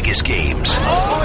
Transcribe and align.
biggest 0.00 0.24
games. 0.24 0.68
Oh 0.78 1.24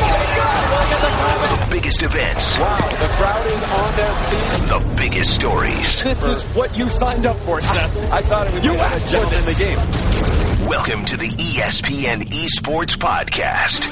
the 1.68 1.76
biggest 1.76 2.02
events. 2.02 2.58
Wow, 2.58 2.90
the 2.90 3.14
crowd 3.14 3.46
is 3.46 3.64
on 3.72 3.96
their 3.96 4.16
feet. 4.30 4.68
The 4.68 4.96
biggest 4.98 5.36
stories. 5.36 6.04
This 6.04 6.26
is 6.26 6.44
what 6.56 6.76
you 6.76 6.90
signed 6.90 7.28
up 7.28 7.38
for, 7.42 7.62
Seth. 7.62 8.12
I 8.12 8.22
thought 8.22 8.48
it 8.48 8.54
would 8.56 8.66
You 8.66 8.72
be 8.72 8.80
asked 8.80 9.06
a 9.06 9.10
for 9.10 9.12
gentleman 9.12 9.40
in 9.40 9.46
the 9.46 9.54
game. 9.54 10.68
Welcome 10.68 11.06
to 11.06 11.18
the 11.18 11.30
ESPN 11.30 12.24
Esports 12.32 12.98
Podcast. 12.98 13.86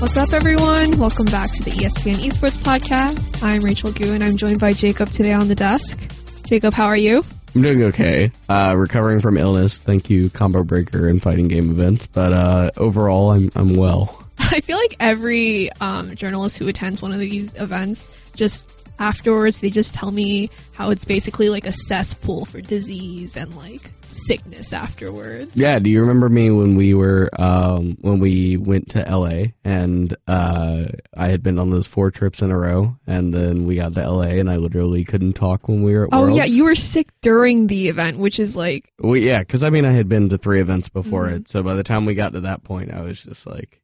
What's 0.00 0.16
up, 0.16 0.32
everyone? 0.32 0.96
Welcome 0.96 1.26
back 1.26 1.50
to 1.54 1.62
the 1.64 1.72
ESPN 1.72 2.14
Esports 2.14 2.62
Podcast. 2.62 3.42
I'm 3.42 3.62
Rachel 3.64 3.90
Gu, 3.90 4.12
and 4.12 4.22
I'm 4.22 4.36
joined 4.36 4.60
by 4.60 4.70
Jacob 4.70 5.10
today 5.10 5.32
on 5.32 5.48
the 5.48 5.56
desk. 5.56 5.98
Jacob, 6.46 6.72
how 6.72 6.86
are 6.86 6.96
you? 6.96 7.24
I'm 7.54 7.62
doing 7.62 7.84
okay. 7.84 8.32
Uh, 8.48 8.74
recovering 8.76 9.20
from 9.20 9.36
illness. 9.36 9.78
Thank 9.78 10.10
you, 10.10 10.28
Combo 10.28 10.64
Breaker 10.64 11.06
and 11.06 11.22
Fighting 11.22 11.46
Game 11.46 11.70
events. 11.70 12.06
But 12.08 12.32
uh, 12.32 12.70
overall, 12.76 13.30
I'm 13.32 13.50
I'm 13.54 13.76
well. 13.76 14.20
I 14.38 14.60
feel 14.60 14.76
like 14.76 14.96
every 14.98 15.70
um, 15.80 16.14
journalist 16.16 16.58
who 16.58 16.66
attends 16.68 17.00
one 17.00 17.12
of 17.12 17.20
these 17.20 17.54
events 17.54 18.14
just 18.34 18.64
afterwards 18.98 19.60
they 19.60 19.70
just 19.70 19.94
tell 19.94 20.10
me 20.10 20.50
how 20.72 20.90
it's 20.90 21.04
basically 21.04 21.48
like 21.48 21.66
a 21.66 21.72
cesspool 21.72 22.44
for 22.46 22.60
disease 22.60 23.36
and 23.36 23.54
like 23.56 23.92
sickness 24.08 24.72
afterwards. 24.72 25.56
Yeah. 25.56 25.78
Do 25.80 25.90
you 25.90 26.00
remember 26.00 26.28
me 26.28 26.50
when 26.50 26.76
we 26.76 26.94
were 26.94 27.28
um, 27.38 27.98
when 28.00 28.20
we 28.20 28.56
went 28.56 28.90
to 28.90 29.00
LA 29.00 29.46
and 29.64 30.16
uh, 30.28 30.84
I 31.16 31.26
had 31.28 31.42
been 31.42 31.58
on 31.58 31.70
those 31.70 31.86
four 31.88 32.10
trips 32.12 32.40
in 32.40 32.50
a 32.52 32.56
row, 32.58 32.96
and 33.08 33.34
then 33.34 33.66
we 33.66 33.74
got 33.76 33.92
to 33.94 34.08
LA 34.08 34.22
and 34.38 34.48
I 34.48 34.56
literally 34.56 35.04
couldn't 35.04 35.32
talk 35.34 35.68
when 35.68 35.82
we 35.82 35.94
were 35.94 36.04
at 36.04 36.10
Oh 36.12 36.22
Worlds. 36.22 36.36
yeah, 36.36 36.44
you 36.44 36.64
were 36.64 36.76
sick 36.76 37.08
during 37.22 37.66
the 37.66 37.88
event, 37.88 38.18
which 38.18 38.38
is 38.38 38.54
like 38.54 38.92
Well, 39.00 39.16
yeah, 39.16 39.40
because 39.40 39.64
I 39.64 39.70
mean, 39.70 39.84
I 39.84 39.90
had 39.92 40.08
been 40.08 40.28
to 40.28 40.38
three 40.38 40.60
events 40.60 40.88
before 40.88 41.26
Mhm. 41.26 41.32
it, 41.36 41.48
so 41.48 41.62
by 41.64 41.74
the 41.74 41.82
time 41.84 42.04
we 42.06 42.14
got 42.14 42.32
to 42.34 42.40
that 42.42 42.62
point, 42.62 42.92
I 42.92 43.02
was 43.02 43.20
just 43.22 43.46
like, 43.46 43.80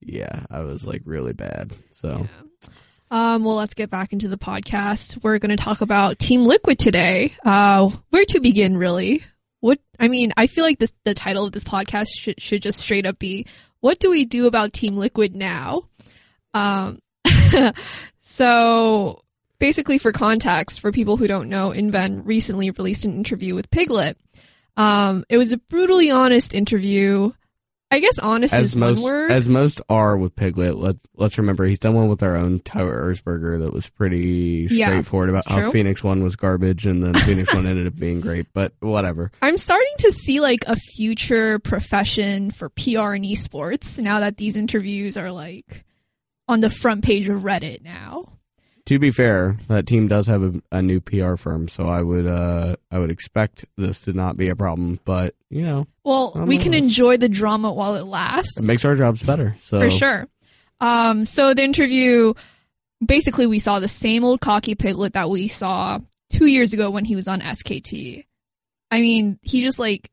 yeah, 0.00 0.44
I 0.50 0.60
was 0.60 0.86
like 0.86 1.02
really 1.04 1.34
bad. 1.34 1.72
So 2.00 2.20
Yeah. 2.20 2.26
Um, 3.14 3.44
well, 3.44 3.54
let's 3.54 3.74
get 3.74 3.90
back 3.90 4.12
into 4.12 4.26
the 4.26 4.36
podcast. 4.36 5.22
We're 5.22 5.38
going 5.38 5.56
to 5.56 5.62
talk 5.62 5.82
about 5.82 6.18
Team 6.18 6.46
Liquid 6.46 6.80
today. 6.80 7.32
Uh, 7.44 7.88
where 8.10 8.24
to 8.24 8.40
begin, 8.40 8.76
really? 8.76 9.22
What 9.60 9.78
I 10.00 10.08
mean, 10.08 10.32
I 10.36 10.48
feel 10.48 10.64
like 10.64 10.80
the 10.80 11.14
title 11.14 11.44
of 11.44 11.52
this 11.52 11.62
podcast 11.62 12.08
should 12.18 12.42
should 12.42 12.60
just 12.60 12.80
straight 12.80 13.06
up 13.06 13.20
be 13.20 13.46
"What 13.78 14.00
do 14.00 14.10
we 14.10 14.24
do 14.24 14.48
about 14.48 14.72
Team 14.72 14.96
Liquid 14.96 15.36
now?" 15.36 15.84
Um, 16.54 16.98
so 18.22 19.22
basically, 19.60 19.98
for 19.98 20.10
context, 20.10 20.80
for 20.80 20.90
people 20.90 21.16
who 21.16 21.28
don't 21.28 21.48
know, 21.48 21.70
Inven 21.70 22.22
recently 22.24 22.72
released 22.72 23.04
an 23.04 23.14
interview 23.14 23.54
with 23.54 23.70
Piglet. 23.70 24.18
Um, 24.76 25.24
it 25.28 25.38
was 25.38 25.52
a 25.52 25.58
brutally 25.58 26.10
honest 26.10 26.52
interview. 26.52 27.30
I 27.94 28.00
guess 28.00 28.18
honest 28.18 28.52
as 28.52 28.66
is 28.66 28.76
most 28.76 29.02
one 29.02 29.12
word. 29.12 29.30
as 29.32 29.48
most 29.48 29.80
are 29.88 30.16
with 30.16 30.34
Piglet, 30.34 30.76
let's 30.76 30.98
let's 31.16 31.38
remember 31.38 31.64
he's 31.64 31.78
done 31.78 31.94
one 31.94 32.08
with 32.08 32.22
our 32.24 32.36
own 32.36 32.58
Tyler 32.60 33.12
Erzberger 33.14 33.60
that 33.62 33.72
was 33.72 33.88
pretty 33.88 34.66
Yeah, 34.68 34.88
straightforward 34.88 35.28
about 35.30 35.44
it's 35.46 35.54
how 35.54 35.60
true. 35.60 35.70
Phoenix 35.70 36.02
one 36.02 36.24
was 36.24 36.34
garbage 36.34 36.86
and 36.86 37.02
then 37.02 37.14
Phoenix 37.20 37.54
one 37.54 37.66
ended 37.66 37.86
up 37.86 37.94
being 37.96 38.20
great. 38.20 38.46
But 38.52 38.72
whatever. 38.80 39.30
I'm 39.42 39.58
starting 39.58 39.94
to 39.98 40.10
see 40.10 40.40
like 40.40 40.64
a 40.66 40.74
future 40.74 41.60
profession 41.60 42.50
for 42.50 42.68
PR 42.68 43.12
and 43.12 43.24
esports 43.24 43.96
now 43.98 44.18
that 44.20 44.36
these 44.38 44.56
interviews 44.56 45.16
are 45.16 45.30
like 45.30 45.84
on 46.48 46.60
the 46.60 46.70
front 46.70 47.04
page 47.04 47.28
of 47.28 47.42
Reddit 47.42 47.82
now. 47.82 48.24
To 48.88 48.98
be 48.98 49.10
fair, 49.12 49.56
that 49.68 49.86
team 49.86 50.08
does 50.08 50.26
have 50.26 50.42
a, 50.42 50.52
a 50.70 50.82
new 50.82 51.00
PR 51.00 51.36
firm, 51.36 51.68
so 51.68 51.86
I 51.86 52.02
would 52.02 52.26
uh 52.26 52.76
I 52.90 52.98
would 52.98 53.10
expect 53.10 53.64
this 53.78 54.00
to 54.00 54.12
not 54.12 54.36
be 54.36 54.50
a 54.50 54.56
problem. 54.56 55.00
But 55.06 55.34
you 55.54 55.62
know, 55.64 55.86
Well, 56.02 56.32
we 56.46 56.58
can 56.58 56.74
enjoy 56.74 57.16
the 57.16 57.28
drama 57.28 57.72
while 57.72 57.94
it 57.94 58.04
lasts. 58.04 58.56
it 58.56 58.64
makes 58.64 58.84
our 58.84 58.96
jobs 58.96 59.22
better. 59.22 59.56
So 59.62 59.80
for 59.80 59.90
sure. 59.90 60.26
Um, 60.80 61.24
so 61.24 61.54
the 61.54 61.62
interview, 61.62 62.34
basically, 63.04 63.46
we 63.46 63.60
saw 63.60 63.78
the 63.78 63.88
same 63.88 64.24
old 64.24 64.40
cocky 64.40 64.74
piglet 64.74 65.12
that 65.12 65.30
we 65.30 65.46
saw 65.48 66.00
two 66.30 66.46
years 66.46 66.72
ago 66.74 66.90
when 66.90 67.04
he 67.04 67.14
was 67.14 67.28
on 67.28 67.40
SKT. 67.40 68.24
I 68.90 69.00
mean, 69.00 69.38
he 69.42 69.62
just 69.62 69.78
like, 69.78 70.10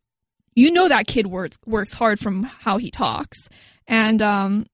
you 0.53 0.71
know, 0.71 0.87
that 0.87 1.07
kid 1.07 1.27
works 1.27 1.57
works 1.65 1.93
hard 1.93 2.19
from 2.19 2.43
how 2.43 2.77
he 2.77 2.91
talks, 2.91 3.47
and 3.87 4.21
um, 4.21 4.65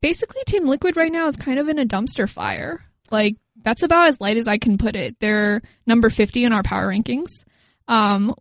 basically, 0.00 0.42
Team 0.46 0.66
Liquid 0.66 0.96
right 0.96 1.12
now 1.12 1.26
is 1.28 1.36
kind 1.36 1.58
of 1.58 1.68
in 1.68 1.78
a 1.78 1.86
dumpster 1.86 2.28
fire. 2.28 2.84
Like 3.10 3.36
that's 3.62 3.82
about 3.82 4.08
as 4.08 4.20
light 4.20 4.36
as 4.36 4.46
I 4.46 4.58
can 4.58 4.78
put 4.78 4.96
it. 4.96 5.16
They're 5.20 5.62
number 5.86 6.10
fifty 6.10 6.44
in 6.44 6.52
our 6.52 6.62
power 6.62 6.88
rankings, 6.88 7.30
um, 7.88 8.34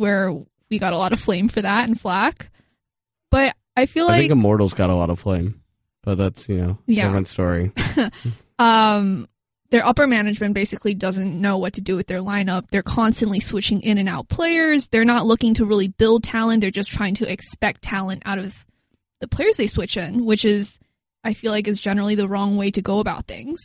where 0.00 0.34
we 0.70 0.78
got 0.78 0.92
a 0.92 0.98
lot 0.98 1.12
of 1.12 1.20
flame 1.20 1.48
for 1.48 1.62
that 1.62 1.88
and 1.88 2.00
flack. 2.00 2.50
But 3.30 3.54
I 3.76 3.86
feel 3.86 4.06
I 4.06 4.12
like 4.12 4.20
think 4.22 4.32
Immortal's 4.32 4.72
got 4.74 4.90
a 4.90 4.94
lot 4.94 5.10
of 5.10 5.20
flame, 5.20 5.60
but 6.02 6.16
that's 6.18 6.48
you 6.48 6.56
know 6.58 6.78
Yeah. 6.86 7.06
different 7.06 7.26
story. 7.28 7.72
um 8.58 9.28
their 9.70 9.86
upper 9.86 10.08
management 10.08 10.54
basically 10.54 10.94
doesn't 10.94 11.40
know 11.40 11.56
what 11.56 11.74
to 11.74 11.80
do 11.80 11.94
with 11.94 12.08
their 12.08 12.18
lineup. 12.18 12.68
They're 12.70 12.82
constantly 12.82 13.38
switching 13.38 13.80
in 13.82 13.98
and 13.98 14.08
out 14.08 14.28
players. 14.28 14.88
They're 14.88 15.04
not 15.04 15.26
looking 15.26 15.54
to 15.54 15.64
really 15.64 15.86
build 15.86 16.24
talent. 16.24 16.60
They're 16.60 16.72
just 16.72 16.90
trying 16.90 17.14
to 17.16 17.30
expect 17.30 17.82
talent 17.82 18.24
out 18.26 18.38
of 18.38 18.66
the 19.20 19.28
players 19.28 19.56
they 19.58 19.68
switch 19.68 19.96
in, 19.96 20.24
which 20.24 20.44
is 20.44 20.78
I 21.22 21.34
feel 21.34 21.52
like 21.52 21.68
is 21.68 21.80
generally 21.80 22.14
the 22.16 22.26
wrong 22.28 22.56
way 22.56 22.70
to 22.72 22.82
go 22.82 22.98
about 22.98 23.26
things. 23.26 23.60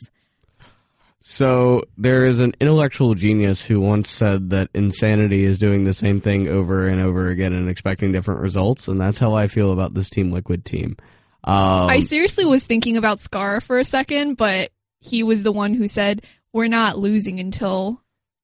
So 1.28 1.82
there 1.98 2.24
is 2.24 2.38
an 2.38 2.54
intellectual 2.60 3.16
genius 3.16 3.60
who 3.60 3.80
once 3.80 4.08
said 4.10 4.50
that 4.50 4.70
insanity 4.74 5.44
is 5.44 5.58
doing 5.58 5.82
the 5.82 5.92
same 5.92 6.20
thing 6.20 6.46
over 6.46 6.86
and 6.86 7.00
over 7.00 7.30
again 7.30 7.52
and 7.52 7.68
expecting 7.68 8.12
different 8.12 8.42
results, 8.42 8.86
and 8.86 9.00
that's 9.00 9.18
how 9.18 9.34
I 9.34 9.48
feel 9.48 9.72
about 9.72 9.92
this 9.92 10.08
Team 10.08 10.30
Liquid 10.30 10.64
team. 10.64 10.96
Um, 11.42 11.88
I 11.88 11.98
seriously 11.98 12.44
was 12.44 12.64
thinking 12.64 12.96
about 12.96 13.18
Scar 13.18 13.60
for 13.60 13.80
a 13.80 13.84
second, 13.84 14.36
but 14.36 14.70
he 15.00 15.24
was 15.24 15.42
the 15.42 15.50
one 15.50 15.74
who 15.74 15.88
said 15.88 16.22
we're 16.52 16.68
not 16.68 16.96
losing 16.96 17.40
until 17.40 18.00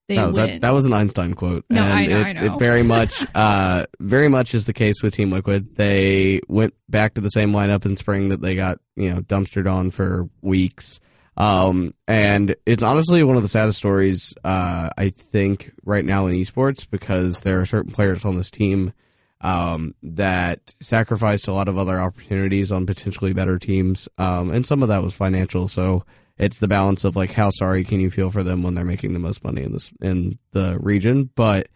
they 0.08 0.16
no, 0.16 0.32
win. 0.32 0.34
that, 0.34 0.60
that 0.62 0.74
was 0.74 0.84
an 0.84 0.92
Einstein 0.92 1.34
quote. 1.34 1.64
No, 1.70 1.84
and 1.84 1.92
I 1.92 2.06
know, 2.06 2.18
it, 2.18 2.24
I 2.24 2.32
know. 2.32 2.54
It 2.56 2.58
very 2.58 2.82
much, 2.82 3.24
uh, 3.36 3.86
very 4.00 4.28
much 4.28 4.54
is 4.54 4.64
the 4.64 4.72
case 4.72 5.04
with 5.04 5.14
Team 5.14 5.30
Liquid. 5.30 5.76
They 5.76 6.40
went 6.48 6.74
back 6.88 7.14
to 7.14 7.20
the 7.20 7.28
same 7.28 7.52
lineup 7.52 7.86
in 7.86 7.96
spring 7.96 8.30
that 8.30 8.40
they 8.40 8.56
got, 8.56 8.80
you 8.96 9.14
know, 9.14 9.20
dumpstered 9.20 9.72
on 9.72 9.92
for 9.92 10.28
weeks. 10.40 10.98
Um, 11.36 11.94
and 12.06 12.54
it's 12.66 12.82
honestly 12.82 13.22
one 13.22 13.36
of 13.36 13.42
the 13.42 13.48
saddest 13.48 13.78
stories, 13.78 14.34
uh, 14.44 14.90
I 14.96 15.10
think 15.10 15.72
right 15.84 16.04
now 16.04 16.26
in 16.26 16.34
esports 16.34 16.86
because 16.88 17.40
there 17.40 17.60
are 17.60 17.66
certain 17.66 17.92
players 17.92 18.24
on 18.24 18.36
this 18.36 18.50
team, 18.50 18.92
um, 19.40 19.94
that 20.02 20.74
sacrificed 20.80 21.48
a 21.48 21.52
lot 21.52 21.68
of 21.68 21.78
other 21.78 21.98
opportunities 21.98 22.70
on 22.70 22.86
potentially 22.86 23.32
better 23.32 23.58
teams. 23.58 24.08
Um, 24.18 24.50
and 24.50 24.66
some 24.66 24.82
of 24.82 24.88
that 24.90 25.02
was 25.02 25.14
financial. 25.14 25.68
So, 25.68 26.04
it's 26.38 26.58
the 26.58 26.68
balance 26.68 27.04
of 27.04 27.16
like 27.16 27.32
how 27.32 27.50
sorry 27.50 27.84
can 27.84 28.00
you 28.00 28.10
feel 28.10 28.30
for 28.30 28.42
them 28.42 28.62
when 28.62 28.74
they're 28.74 28.84
making 28.84 29.12
the 29.12 29.18
most 29.18 29.44
money 29.44 29.62
in 29.62 29.72
this 29.72 29.90
in 30.00 30.38
the 30.52 30.78
region 30.78 31.30
but 31.34 31.68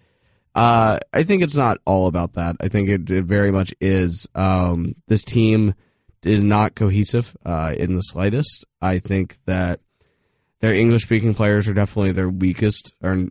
uh 0.55 0.99
i 1.13 1.23
think 1.23 1.43
it's 1.43 1.55
not 1.55 1.79
all 1.85 2.07
about 2.07 2.35
that 2.35 2.57
i 2.61 2.69
think 2.69 2.89
it, 2.89 3.11
it 3.11 3.25
very 3.25 3.51
much 3.51 3.75
is 3.81 4.27
um 4.35 4.95
this 5.07 5.25
team 5.25 5.75
is 6.27 6.43
not 6.43 6.75
cohesive 6.75 7.37
uh 7.45 7.73
in 7.77 7.95
the 7.95 8.03
slightest 8.03 8.65
i 8.81 8.99
think 8.99 9.39
that 9.47 9.81
their 10.61 10.75
english 10.75 11.03
speaking 11.03 11.35
players 11.35 11.69
are 11.69 11.75
definitely 11.75 12.13
their 12.13 12.29
weakest 12.29 12.93
or 13.03 13.27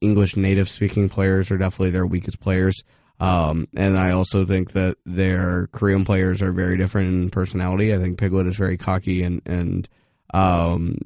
english 0.00 0.36
native 0.36 0.68
speaking 0.68 1.08
players 1.08 1.50
are 1.50 1.58
definitely 1.58 1.90
their 1.90 2.06
weakest 2.06 2.40
players 2.40 2.82
um, 3.18 3.66
and 3.74 3.98
I 3.98 4.12
also 4.12 4.44
think 4.44 4.72
that 4.72 4.98
their 5.06 5.68
Korean 5.72 6.04
players 6.04 6.42
are 6.42 6.52
very 6.52 6.76
different 6.76 7.08
in 7.08 7.30
personality. 7.30 7.94
I 7.94 7.98
think 7.98 8.18
Piglet 8.18 8.46
is 8.46 8.56
very 8.56 8.76
cocky 8.76 9.22
and, 9.22 9.40
and 9.46 9.88
um, 10.34 10.98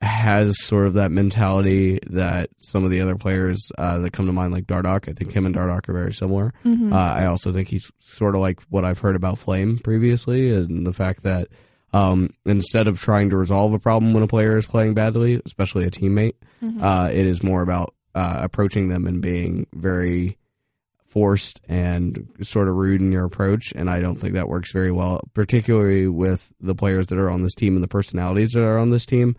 has 0.00 0.62
sort 0.62 0.86
of 0.86 0.94
that 0.94 1.10
mentality 1.10 1.98
that 2.08 2.50
some 2.60 2.84
of 2.84 2.90
the 2.90 3.00
other 3.00 3.16
players 3.16 3.58
uh, 3.78 3.98
that 3.98 4.12
come 4.12 4.26
to 4.26 4.32
mind, 4.32 4.52
like 4.52 4.66
Dardoch. 4.66 5.08
I 5.08 5.12
think 5.12 5.32
him 5.32 5.44
and 5.44 5.54
Dardoch 5.54 5.88
are 5.88 5.92
very 5.92 6.12
similar. 6.12 6.52
Mhm. 6.64 6.92
Uh, 6.92 6.96
I 6.96 7.26
also 7.26 7.52
think 7.52 7.68
he's 7.68 7.90
sort 7.98 8.34
of 8.36 8.40
like 8.40 8.60
what 8.70 8.84
I've 8.84 9.00
heard 9.00 9.16
about 9.16 9.38
Flame 9.38 9.78
previously, 9.82 10.52
and 10.54 10.86
the 10.86 10.92
fact 10.92 11.24
that 11.24 11.48
um, 11.92 12.30
instead 12.44 12.86
of 12.86 13.00
trying 13.00 13.30
to 13.30 13.36
resolve 13.38 13.72
a 13.72 13.78
problem 13.78 14.12
when 14.12 14.22
a 14.22 14.26
player 14.28 14.58
is 14.58 14.66
playing 14.66 14.92
badly, 14.94 15.40
especially 15.46 15.84
a 15.86 15.90
teammate, 15.90 16.34
Mhm. 16.62 16.82
uh, 16.82 17.10
it 17.10 17.26
is 17.26 17.42
more 17.42 17.62
about 17.62 17.94
uh, 18.14 18.40
approaching 18.42 18.88
them 18.88 19.06
and 19.06 19.22
being 19.22 19.66
very 19.72 20.36
forced 21.08 21.60
and 21.68 22.28
sort 22.42 22.68
of 22.68 22.74
rude 22.76 23.00
in 23.00 23.10
your 23.12 23.24
approach. 23.24 23.72
And 23.74 23.88
I 23.88 24.00
don't 24.00 24.16
think 24.16 24.34
that 24.34 24.48
works 24.48 24.72
very 24.72 24.90
well, 24.92 25.22
particularly 25.34 26.06
with 26.08 26.52
the 26.60 26.74
players 26.74 27.06
that 27.08 27.18
are 27.18 27.30
on 27.30 27.42
this 27.42 27.54
team 27.54 27.74
and 27.74 27.82
the 27.82 27.88
personalities 27.88 28.52
that 28.52 28.62
are 28.62 28.78
on 28.78 28.90
this 28.90 29.06
team. 29.06 29.34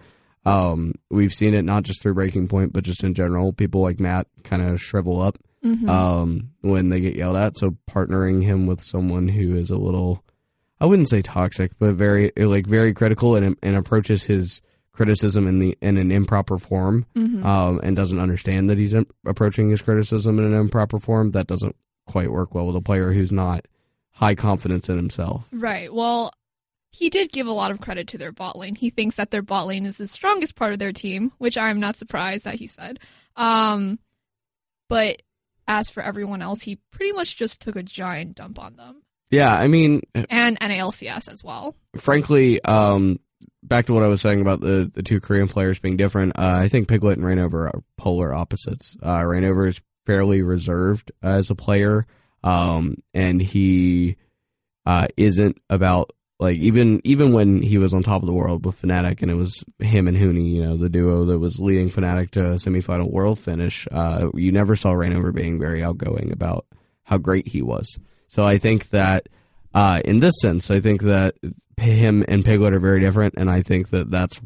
Um, 0.45 0.93
we've 1.09 1.33
seen 1.33 1.53
it 1.53 1.63
not 1.63 1.83
just 1.83 2.01
through 2.01 2.13
Breaking 2.15 2.47
Point, 2.47 2.73
but 2.73 2.83
just 2.83 3.03
in 3.03 3.13
general. 3.13 3.51
People 3.53 3.81
like 3.81 3.99
Matt 3.99 4.27
kind 4.43 4.61
of 4.61 4.81
shrivel 4.81 5.21
up 5.21 5.37
Mhm. 5.63 5.89
um, 5.89 6.49
when 6.61 6.89
they 6.89 7.01
get 7.01 7.15
yelled 7.15 7.35
at. 7.35 7.57
So 7.57 7.75
partnering 7.89 8.43
him 8.43 8.65
with 8.65 8.81
someone 8.81 9.27
who 9.27 9.55
is 9.55 9.69
a 9.69 9.77
little, 9.77 10.23
I 10.79 10.85
wouldn't 10.85 11.09
say 11.09 11.21
toxic, 11.21 11.71
but 11.77 11.95
very 11.95 12.31
like 12.37 12.65
very 12.67 12.93
critical 12.93 13.35
and 13.35 13.57
and 13.61 13.75
approaches 13.75 14.23
his 14.23 14.61
criticism 14.93 15.47
in 15.47 15.59
the 15.59 15.77
in 15.81 15.97
an 15.97 16.11
improper 16.11 16.57
form, 16.57 17.05
Mhm. 17.15 17.43
um, 17.45 17.79
and 17.83 17.95
doesn't 17.95 18.19
understand 18.19 18.69
that 18.69 18.77
he's 18.77 18.93
im- 18.93 19.07
approaching 19.25 19.69
his 19.69 19.81
criticism 19.81 20.39
in 20.39 20.45
an 20.45 20.53
improper 20.53 20.99
form. 20.99 21.31
That 21.31 21.47
doesn't 21.47 21.75
quite 22.05 22.31
work 22.31 22.55
well 22.55 22.65
with 22.67 22.75
a 22.75 22.81
player 22.81 23.11
who's 23.13 23.31
not 23.31 23.65
high 24.11 24.35
confidence 24.35 24.89
in 24.89 24.97
himself. 24.97 25.45
Right. 25.53 25.93
Well, 25.93 26.31
he 26.91 27.09
did 27.09 27.31
give 27.31 27.47
a 27.47 27.51
lot 27.51 27.71
of 27.71 27.79
credit 27.81 28.07
to 28.09 28.17
their 28.17 28.31
bot 28.31 28.57
lane. 28.57 28.75
He 28.75 28.89
thinks 28.89 29.15
that 29.15 29.31
their 29.31 29.41
bot 29.41 29.67
lane 29.67 29.85
is 29.85 29.97
the 29.97 30.07
strongest 30.07 30.55
part 30.55 30.73
of 30.73 30.79
their 30.79 30.91
team, 30.93 31.31
which 31.37 31.57
I'm 31.57 31.79
not 31.79 31.97
surprised 31.97 32.45
that 32.45 32.55
he 32.55 32.67
said. 32.67 32.99
Um, 33.35 33.99
but 34.87 35.21
as 35.67 35.89
for 35.89 36.01
everyone 36.01 36.41
else, 36.41 36.61
he 36.61 36.79
pretty 36.91 37.13
much 37.13 37.35
just 37.37 37.61
took 37.61 37.75
a 37.75 37.83
giant 37.83 38.35
dump 38.35 38.59
on 38.59 38.75
them. 38.75 39.03
Yeah, 39.29 39.53
I 39.53 39.67
mean, 39.67 40.01
And 40.15 40.59
NALCS 40.59 41.31
as 41.31 41.43
well. 41.43 41.75
frankly, 41.95 42.59
um, 42.63 43.19
back 43.61 43.85
to 43.85 43.93
what 43.93 44.01
I 44.03 44.07
was 44.07 44.21
saying 44.21 44.41
about 44.41 44.59
the, 44.61 44.89
the 44.91 45.03
two 45.03 45.21
Korean 45.21 45.47
players 45.47 45.77
being 45.77 45.97
different, 45.97 46.39
uh, 46.39 46.57
I 46.59 46.67
think 46.69 46.87
Piglet 46.87 47.19
and 47.19 47.25
Rainover 47.27 47.67
are 47.71 47.83
polar 47.97 48.33
opposites. 48.33 48.97
Uh, 49.03 49.19
Rainover 49.19 49.67
is 49.67 49.79
fairly 50.07 50.41
reserved 50.41 51.11
as 51.21 51.51
a 51.51 51.55
player, 51.55 52.07
um, 52.43 52.95
and 53.13 53.39
he 53.39 54.15
uh, 54.87 55.05
isn't 55.15 55.59
about 55.69 56.09
like 56.39 56.57
even 56.57 57.01
even 57.03 57.33
when 57.33 57.61
he 57.61 57.77
was 57.77 57.93
on 57.93 58.01
top 58.01 58.21
of 58.21 58.25
the 58.27 58.33
world 58.33 58.65
with 58.65 58.81
Fnatic, 58.81 59.21
and 59.21 59.29
it 59.29 59.35
was 59.35 59.61
him 59.79 60.07
and 60.07 60.17
Huni, 60.17 60.53
you 60.53 60.63
know, 60.63 60.77
the 60.77 60.89
duo 60.89 61.25
that 61.25 61.39
was 61.39 61.59
leading 61.59 61.89
Fnatic 61.89 62.31
to 62.31 62.51
a 62.51 62.55
semifinal 62.55 63.11
world 63.11 63.39
finish. 63.39 63.87
Uh, 63.91 64.29
you 64.33 64.51
never 64.51 64.75
saw 64.75 64.91
Rainover 64.91 65.33
being 65.33 65.59
very 65.59 65.83
outgoing 65.83 66.31
about 66.31 66.65
how 67.03 67.17
great 67.17 67.47
he 67.47 67.61
was. 67.61 67.97
So 68.27 68.45
I 68.45 68.57
think 68.57 68.89
that 68.89 69.27
uh, 69.73 70.01
in 70.05 70.19
this 70.19 70.33
sense, 70.41 70.71
I 70.71 70.79
think 70.79 71.01
that 71.03 71.35
him 71.75 72.23
and 72.27 72.45
Piglet 72.45 72.73
are 72.73 72.79
very 72.79 73.01
different, 73.01 73.35
and 73.37 73.49
I 73.49 73.61
think 73.61 73.89
that 73.89 74.09
that's 74.09 74.39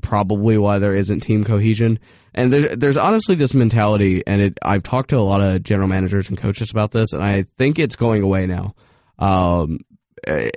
probably 0.00 0.56
why 0.56 0.78
there 0.78 0.94
isn't 0.94 1.20
team 1.20 1.44
cohesion. 1.44 1.98
And 2.32 2.52
there's 2.52 2.76
there's 2.76 2.96
honestly 2.96 3.34
this 3.34 3.52
mentality, 3.52 4.22
and 4.26 4.40
it, 4.40 4.58
I've 4.62 4.82
talked 4.82 5.10
to 5.10 5.18
a 5.18 5.20
lot 5.20 5.42
of 5.42 5.62
general 5.62 5.88
managers 5.88 6.30
and 6.30 6.38
coaches 6.38 6.70
about 6.70 6.90
this, 6.90 7.12
and 7.12 7.22
I 7.22 7.44
think 7.58 7.78
it's 7.78 7.96
going 7.96 8.22
away 8.22 8.46
now. 8.46 8.74
Um, 9.18 9.80
eh, 10.26 10.50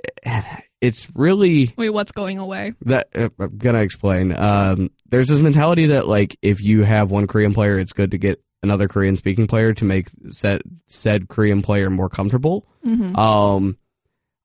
it's 0.80 1.08
really 1.14 1.72
Wait, 1.76 1.90
what's 1.90 2.12
going 2.12 2.38
away? 2.38 2.74
that 2.82 3.08
uh, 3.14 3.28
I'm 3.38 3.58
gonna 3.58 3.82
explain. 3.82 4.36
Um, 4.36 4.90
there's 5.08 5.28
this 5.28 5.38
mentality 5.38 5.86
that 5.86 6.06
like 6.06 6.38
if 6.42 6.60
you 6.60 6.82
have 6.84 7.10
one 7.10 7.26
Korean 7.26 7.54
player, 7.54 7.78
it's 7.78 7.92
good 7.92 8.12
to 8.12 8.18
get 8.18 8.42
another 8.62 8.88
Korean 8.88 9.16
speaking 9.16 9.46
player 9.46 9.72
to 9.74 9.84
make 9.84 10.08
said 10.30 10.62
said 10.86 11.28
Korean 11.28 11.62
player 11.62 11.90
more 11.90 12.08
comfortable. 12.08 12.66
Mm-hmm. 12.84 13.16
Um, 13.16 13.76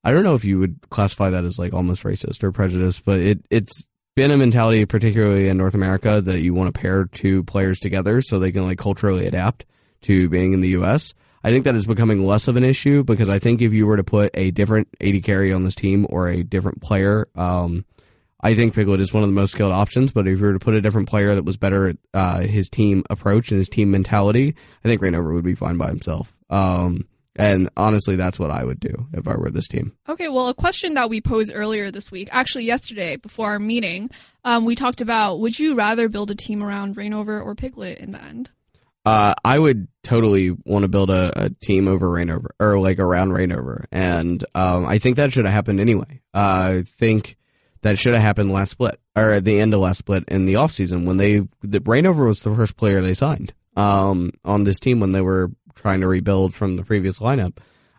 I 0.02 0.12
don't 0.12 0.24
know 0.24 0.34
if 0.34 0.44
you 0.44 0.58
would 0.58 0.78
classify 0.90 1.30
that 1.30 1.44
as 1.44 1.58
like 1.58 1.72
almost 1.72 2.02
racist 2.02 2.42
or 2.42 2.52
prejudice 2.52 3.00
but 3.00 3.20
it 3.20 3.44
it's 3.50 3.84
been 4.14 4.30
a 4.30 4.36
mentality, 4.36 4.84
particularly 4.84 5.48
in 5.48 5.56
North 5.56 5.74
America, 5.74 6.20
that 6.20 6.40
you 6.40 6.54
want 6.54 6.72
to 6.72 6.80
pair 6.80 7.04
two 7.06 7.42
players 7.44 7.80
together 7.80 8.20
so 8.20 8.38
they 8.38 8.52
can 8.52 8.64
like 8.64 8.78
culturally 8.78 9.26
adapt 9.26 9.66
to 10.02 10.28
being 10.28 10.52
in 10.52 10.60
the 10.60 10.70
U.S. 10.70 11.14
I 11.44 11.50
think 11.50 11.64
that 11.64 11.76
is 11.76 11.86
becoming 11.86 12.26
less 12.26 12.48
of 12.48 12.56
an 12.56 12.64
issue 12.64 13.04
because 13.04 13.28
I 13.28 13.38
think 13.38 13.60
if 13.60 13.74
you 13.74 13.86
were 13.86 13.98
to 13.98 14.02
put 14.02 14.30
a 14.32 14.50
different 14.50 14.88
AD 15.02 15.22
carry 15.24 15.52
on 15.52 15.62
this 15.62 15.74
team 15.74 16.06
or 16.08 16.26
a 16.26 16.42
different 16.42 16.80
player, 16.80 17.28
um, 17.36 17.84
I 18.40 18.54
think 18.54 18.74
Piglet 18.74 19.00
is 19.00 19.12
one 19.12 19.22
of 19.22 19.28
the 19.28 19.34
most 19.34 19.52
skilled 19.52 19.72
options. 19.72 20.10
But 20.10 20.26
if 20.26 20.40
you 20.40 20.46
were 20.46 20.54
to 20.54 20.58
put 20.58 20.72
a 20.72 20.80
different 20.80 21.06
player 21.06 21.34
that 21.34 21.44
was 21.44 21.58
better 21.58 21.88
at 21.88 21.96
uh, 22.14 22.40
his 22.40 22.70
team 22.70 23.04
approach 23.10 23.50
and 23.50 23.58
his 23.58 23.68
team 23.68 23.90
mentality, 23.90 24.54
I 24.82 24.88
think 24.88 25.02
Rainover 25.02 25.34
would 25.34 25.44
be 25.44 25.54
fine 25.54 25.76
by 25.76 25.88
himself. 25.88 26.34
Um, 26.48 27.06
and 27.36 27.68
honestly, 27.76 28.16
that's 28.16 28.38
what 28.38 28.50
I 28.50 28.64
would 28.64 28.80
do 28.80 29.06
if 29.12 29.28
I 29.28 29.36
were 29.36 29.50
this 29.50 29.68
team. 29.68 29.92
Okay, 30.08 30.28
well, 30.28 30.48
a 30.48 30.54
question 30.54 30.94
that 30.94 31.10
we 31.10 31.20
posed 31.20 31.52
earlier 31.54 31.90
this 31.90 32.10
week, 32.10 32.28
actually 32.32 32.64
yesterday 32.64 33.16
before 33.16 33.48
our 33.48 33.58
meeting, 33.58 34.10
um, 34.44 34.64
we 34.64 34.74
talked 34.74 35.02
about 35.02 35.40
would 35.40 35.58
you 35.58 35.74
rather 35.74 36.08
build 36.08 36.30
a 36.30 36.34
team 36.34 36.62
around 36.62 36.96
Rainover 36.96 37.44
or 37.44 37.54
Piglet 37.54 37.98
in 37.98 38.12
the 38.12 38.22
end? 38.22 38.50
Uh, 39.04 39.34
I 39.44 39.58
would 39.58 39.88
totally 40.02 40.50
want 40.50 40.84
to 40.84 40.88
build 40.88 41.10
a, 41.10 41.46
a 41.46 41.50
team 41.50 41.88
over 41.88 42.08
Rainover 42.08 42.50
or 42.58 42.78
like 42.78 42.98
around 42.98 43.32
Rainover, 43.32 43.84
and 43.92 44.42
um, 44.54 44.86
I 44.86 44.98
think 44.98 45.16
that 45.16 45.32
should 45.32 45.44
have 45.44 45.54
happened 45.54 45.80
anyway. 45.80 46.22
Uh, 46.32 46.78
I 46.78 46.84
think 46.86 47.36
that 47.82 47.98
should 47.98 48.14
have 48.14 48.22
happened 48.22 48.50
last 48.50 48.70
split 48.70 48.98
or 49.14 49.30
at 49.30 49.44
the 49.44 49.60
end 49.60 49.74
of 49.74 49.80
last 49.80 49.98
split 49.98 50.24
in 50.28 50.46
the 50.46 50.54
offseason 50.54 51.06
when 51.06 51.18
they 51.18 51.40
the 51.62 51.80
Rainover 51.80 52.26
was 52.26 52.40
the 52.40 52.54
first 52.54 52.76
player 52.76 53.02
they 53.02 53.14
signed 53.14 53.52
um, 53.76 54.32
on 54.44 54.64
this 54.64 54.78
team 54.78 55.00
when 55.00 55.12
they 55.12 55.20
were 55.20 55.50
trying 55.74 56.00
to 56.00 56.08
rebuild 56.08 56.54
from 56.54 56.76
the 56.76 56.84
previous 56.84 57.18
lineup. 57.18 57.58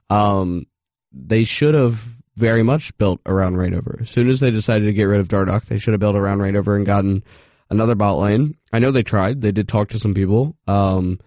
Um, 0.09 0.65
they 1.11 1.43
should 1.43 1.75
have 1.75 2.15
very 2.35 2.63
much 2.63 2.97
built 2.97 3.21
around 3.25 3.55
Rainover. 3.55 4.01
As 4.01 4.09
soon 4.09 4.27
as 4.27 4.39
they 4.39 4.51
decided 4.51 4.85
to 4.85 4.93
get 4.93 5.05
rid 5.05 5.19
of 5.19 5.27
Dardoch, 5.27 5.65
they 5.65 5.77
should 5.77 5.93
have 5.93 6.01
built 6.01 6.15
around 6.15 6.39
Rainover 6.39 6.75
and 6.75 6.85
gotten 6.85 7.23
another 7.69 7.95
bot 7.95 8.17
lane. 8.19 8.55
I 8.73 8.79
know 8.79 8.91
they 8.91 9.03
tried. 9.03 9.41
They 9.41 9.51
did 9.51 9.67
talk 9.67 9.89
to 9.89 9.99
some 9.99 10.13
people. 10.13 10.55
Um, 10.67 11.19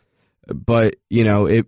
but 0.47 0.97
you 1.11 1.25
know, 1.25 1.47
it 1.47 1.67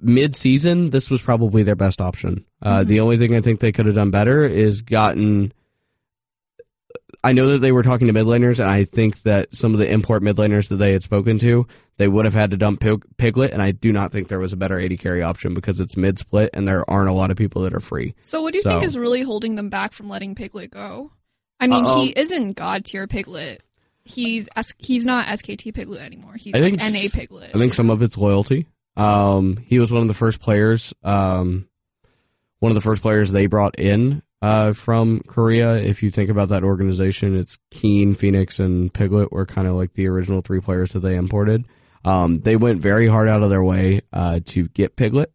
mid 0.00 0.34
season, 0.36 0.90
this 0.90 1.10
was 1.10 1.20
probably 1.20 1.62
their 1.62 1.76
best 1.76 2.00
option. 2.00 2.44
Uh, 2.62 2.84
The 2.84 3.00
only 3.00 3.16
thing 3.18 3.34
I 3.34 3.40
think 3.40 3.60
they 3.60 3.72
could 3.72 3.86
have 3.86 3.94
done 3.94 4.10
better 4.10 4.44
is 4.44 4.82
gotten. 4.82 5.52
I 7.22 7.32
know 7.32 7.48
that 7.48 7.58
they 7.58 7.72
were 7.72 7.82
talking 7.82 8.06
to 8.06 8.12
mid 8.14 8.24
laners, 8.24 8.60
and 8.60 8.68
I 8.70 8.84
think 8.84 9.22
that 9.22 9.54
some 9.54 9.74
of 9.74 9.78
the 9.78 9.90
import 9.90 10.22
mid 10.22 10.36
laners 10.36 10.68
that 10.68 10.76
they 10.76 10.92
had 10.92 11.02
spoken 11.02 11.38
to, 11.40 11.66
they 11.98 12.08
would 12.08 12.24
have 12.24 12.32
had 12.32 12.50
to 12.52 12.56
dump 12.56 12.80
Pig- 12.80 13.04
Piglet, 13.18 13.52
and 13.52 13.60
I 13.60 13.72
do 13.72 13.92
not 13.92 14.10
think 14.10 14.28
there 14.28 14.38
was 14.38 14.54
a 14.54 14.56
better 14.56 14.80
AD 14.80 14.96
carry 14.98 15.22
option 15.22 15.52
because 15.52 15.80
it's 15.80 15.98
mid 15.98 16.18
split, 16.18 16.48
and 16.54 16.66
there 16.66 16.88
aren't 16.88 17.10
a 17.10 17.12
lot 17.12 17.30
of 17.30 17.36
people 17.36 17.62
that 17.62 17.74
are 17.74 17.80
free. 17.80 18.14
So, 18.22 18.40
what 18.40 18.52
do 18.52 18.58
you 18.58 18.62
So- 18.62 18.70
think 18.70 18.84
is 18.84 18.96
really 18.96 19.20
holding 19.20 19.54
them 19.56 19.68
back 19.68 19.92
from 19.92 20.08
letting 20.08 20.34
Piglet 20.34 20.70
go? 20.70 21.10
I 21.58 21.66
mean, 21.66 21.84
Uh, 21.84 21.96
he 22.00 22.08
isn't 22.16 22.54
god 22.54 22.86
tier 22.86 23.06
Piglet. 23.06 23.60
He's 24.10 24.48
he's 24.78 25.04
not 25.04 25.26
SKT 25.26 25.72
Piglet 25.74 26.00
anymore. 26.00 26.34
He's 26.34 26.54
I 26.54 26.60
think 26.60 26.80
s- 26.80 26.92
NA 26.92 27.08
Piglet. 27.12 27.50
I 27.54 27.58
think 27.58 27.74
some 27.74 27.90
of 27.90 28.02
it's 28.02 28.16
loyalty. 28.16 28.66
Um, 28.96 29.56
he 29.66 29.78
was 29.78 29.90
one 29.92 30.02
of 30.02 30.08
the 30.08 30.14
first 30.14 30.40
players, 30.40 30.92
um, 31.04 31.68
one 32.58 32.70
of 32.70 32.74
the 32.74 32.80
first 32.80 33.02
players 33.02 33.30
they 33.30 33.46
brought 33.46 33.78
in 33.78 34.22
uh, 34.42 34.72
from 34.72 35.20
Korea. 35.26 35.76
If 35.76 36.02
you 36.02 36.10
think 36.10 36.28
about 36.28 36.48
that 36.48 36.64
organization, 36.64 37.36
it's 37.36 37.56
Keen, 37.70 38.14
FeniX, 38.14 38.58
and 38.58 38.92
Piglet 38.92 39.32
were 39.32 39.46
kind 39.46 39.68
of 39.68 39.74
like 39.76 39.94
the 39.94 40.08
original 40.08 40.42
three 40.42 40.60
players 40.60 40.92
that 40.92 41.00
they 41.00 41.14
imported. 41.14 41.64
Um, 42.04 42.40
they 42.40 42.56
went 42.56 42.80
very 42.80 43.06
hard 43.08 43.28
out 43.28 43.42
of 43.42 43.50
their 43.50 43.62
way 43.62 44.00
uh, 44.12 44.40
to 44.46 44.68
get 44.68 44.96
Piglet. 44.96 45.32